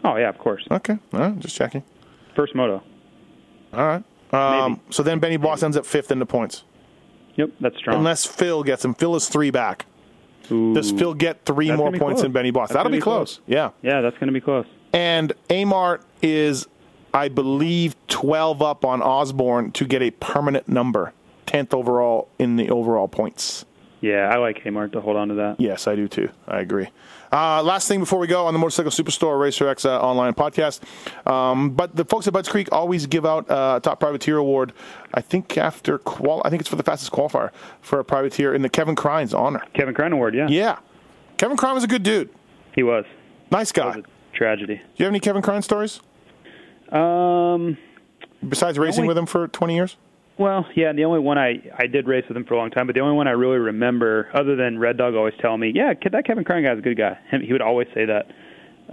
[0.03, 0.65] Oh yeah, of course.
[0.69, 1.83] Okay, all right, just checking.
[2.35, 2.83] First moto.
[3.73, 4.03] All right.
[4.31, 6.63] Um, so then Benny Bloss ends up fifth in the points,
[7.35, 7.97] Yep, that's strong.
[7.97, 8.93] unless Phil gets him.
[8.93, 9.87] Phil is three back.
[10.51, 10.73] Ooh.
[10.75, 12.21] Does Phil get three That's more points close.
[12.21, 12.69] than Benny Bloss?
[12.69, 13.37] That's That'll be be close.
[13.37, 13.41] close.
[13.47, 13.71] Yeah.
[13.81, 14.65] Yeah, that's going to be close.
[14.93, 16.67] And Amart is,
[17.13, 21.13] I believe, 12 up on Osborne to get a permanent number,
[21.47, 23.65] 10th overall in the overall points.
[24.01, 25.59] Yeah, I like Kmart to hold on to that.
[25.59, 26.29] Yes, I do too.
[26.47, 26.87] I agree.
[27.31, 30.79] Uh, last thing before we go on the Motorcycle Superstore Racer X uh, online podcast.
[31.29, 34.73] Um, but the folks at Budds Creek always give out uh, a top privateer award.
[35.13, 38.61] I think after qual, I think it's for the fastest qualifier for a privateer in
[38.61, 39.61] the Kevin Crine's honor.
[39.73, 40.47] Kevin Crine Award, yeah.
[40.47, 40.79] Yeah,
[41.37, 42.29] Kevin Crine was a good dude,
[42.73, 43.05] He was.
[43.51, 43.87] nice guy.
[43.87, 44.81] was Do tragedy.
[44.95, 45.99] you have any Kevin Crine stories
[46.91, 47.77] Um,
[48.47, 49.97] besides racing only- with him for 20 years?
[50.39, 52.87] Well, yeah, the only one I I did race with him for a long time,
[52.87, 55.93] but the only one I really remember, other than Red Dog always telling me, yeah,
[56.13, 57.19] that Kevin Crine guy's a good guy.
[57.45, 58.25] He would always say that.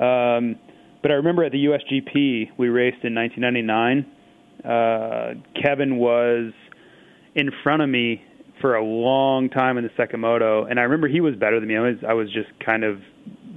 [0.03, 0.57] Um,
[1.03, 4.07] but I remember at the USGP we raced in 1999.
[4.65, 6.53] Uh, Kevin was
[7.37, 8.23] in front of me
[8.61, 11.69] for a long time in the second moto, and I remember he was better than
[11.69, 11.77] me.
[11.77, 12.99] I was I was just kind of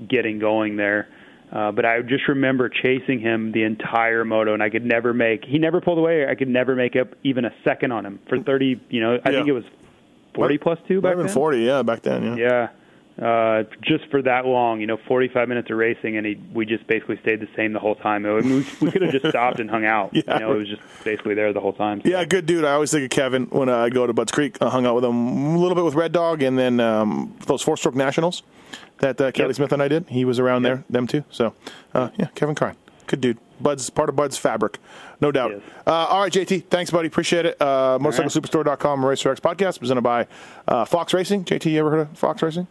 [0.08, 1.08] getting going there.
[1.52, 5.44] Uh, but I just remember chasing him the entire moto, and I could never make.
[5.46, 6.28] He never pulled away.
[6.28, 8.80] I could never make up even a second on him for thirty.
[8.90, 9.38] You know, I Yeah.
[9.38, 9.64] think it was
[10.36, 11.28] forty plus two back then.
[11.28, 12.38] 40, yeah, back then.
[12.38, 12.68] Yeah.
[13.18, 14.80] Yeah, uh, just for that long.
[14.80, 17.80] You know, forty-five minutes of racing, and he, we just basically stayed the same the
[17.80, 18.28] whole time.
[18.28, 20.12] I mean, we, we could have just stopped and hung out.
[20.14, 20.36] Yeah.
[20.36, 22.00] You know, it was just basically there the whole time.
[22.06, 22.64] Yeah, good dude.
[22.64, 24.58] I always think of Kevin when I go to Budds Creek.
[24.62, 27.64] I hung out with him a little bit with Red Dog, and then um, those
[27.64, 28.44] four stroke nationals
[29.00, 29.56] that uh, Kelly Yep.
[29.56, 30.06] Smith and I did.
[30.10, 30.74] He was around Yep.
[30.76, 31.24] there, them too.
[31.32, 31.54] So,
[31.94, 32.76] uh, yeah, Kevin Crine,
[33.08, 33.38] good dude.
[33.62, 34.78] Budd's part of Budd's fabric,
[35.20, 35.52] no doubt.
[35.52, 35.62] Yes.
[35.86, 37.08] Uh, all right, JT, thanks, buddy.
[37.08, 37.58] Appreciate it.
[37.62, 40.28] Uh, MotorcycleSuperstore.com, Racer X podcast presented by
[40.68, 41.44] uh, Fox Racing.
[41.44, 42.68] JT, you ever heard of Fox Racing?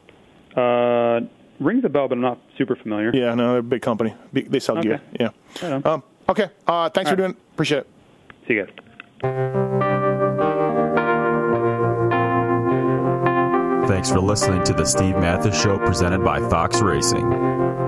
[0.57, 1.21] Uh,
[1.61, 3.11] rings a bell, but I'm not super familiar.
[3.15, 4.15] Yeah, no, they're a big company.
[4.33, 4.89] They sell Okay.
[4.89, 5.01] gear.
[5.63, 5.81] Yeah.
[5.85, 6.49] Um, okay.
[6.67, 7.17] Uh, thanks for All right.
[7.17, 7.31] doing.
[7.33, 7.37] it.
[7.53, 7.87] Appreciate it.
[8.47, 8.67] See you
[9.23, 9.68] guys.
[13.99, 17.88] Thanks for listening to the Steve Matthes Show presented by Fox Racing.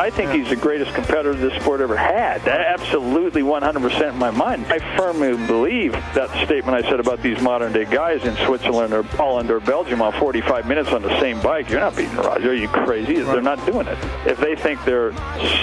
[0.01, 2.47] I think he's the greatest competitor this sport ever had.
[2.47, 4.65] Absolutely, 100% in my mind.
[4.65, 9.03] I firmly believe that statement I said about these modern day guys in Switzerland or
[9.03, 11.69] Holland or Belgium on 45 minutes on the same bike.
[11.69, 12.49] You're not beating Roger.
[12.49, 13.19] Are you crazy?
[13.21, 13.97] They're not doing it.
[14.25, 15.13] If they think they're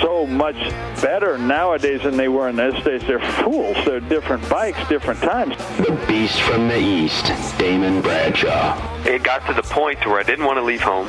[0.02, 0.54] so much
[1.02, 3.76] better nowadays than they were in those days, they're fools.
[3.84, 5.56] They're different bikes, different times.
[5.78, 7.26] The Beast from the East,
[7.58, 8.78] Damon Bradshaw.
[9.04, 11.08] it got to the point where I didn't want to leave home.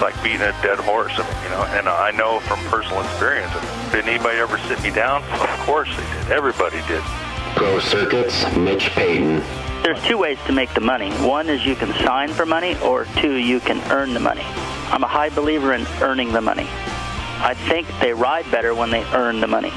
[0.00, 1.12] it's like beating a dead horse.
[1.14, 3.52] I mean, you know, and I know from personal experience.
[3.92, 5.22] Did anybody ever sit me down?
[5.24, 6.32] Of course they did.
[6.32, 7.02] Everybody did.
[7.54, 9.42] Pro Circuits, Mitch Payton.
[9.82, 11.10] There's two ways to make the money.
[11.26, 14.44] One is you can sign for money, or two, you can earn the money.
[14.90, 16.66] I'm a high believer in earning the money.
[17.42, 19.72] I think they ride better when they earn the money.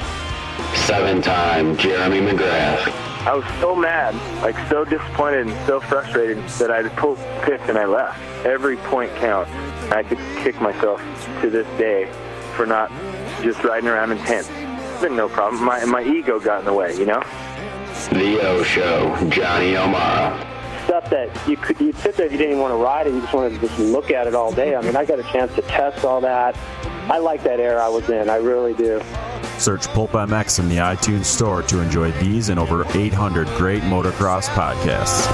[0.86, 2.88] Seven time Jeremy McGrath.
[3.26, 7.78] I was so mad, like so disappointed and so frustrated that I pulled pick and
[7.78, 8.20] I left.
[8.44, 9.50] Every point counts.
[9.90, 11.00] I could kick myself
[11.40, 12.10] to this day
[12.56, 12.90] for not
[13.42, 14.48] just riding around in tents.
[14.50, 15.64] It's been no problem.
[15.64, 17.22] My my ego got in the way, you know.
[18.10, 20.36] The O Show, Johnny O'Mara.
[20.84, 23.14] stuff that you could you'd sit there if you didn't even want to ride it,
[23.14, 24.74] you just wanted to just look at it all day.
[24.76, 26.56] I mean, I got a chance to test all that.
[27.10, 28.28] I like that era I was in.
[28.30, 29.00] I really do.
[29.58, 34.48] Search Pulp MX in the iTunes store to enjoy these and over 800 great motocross
[34.48, 35.30] podcasts.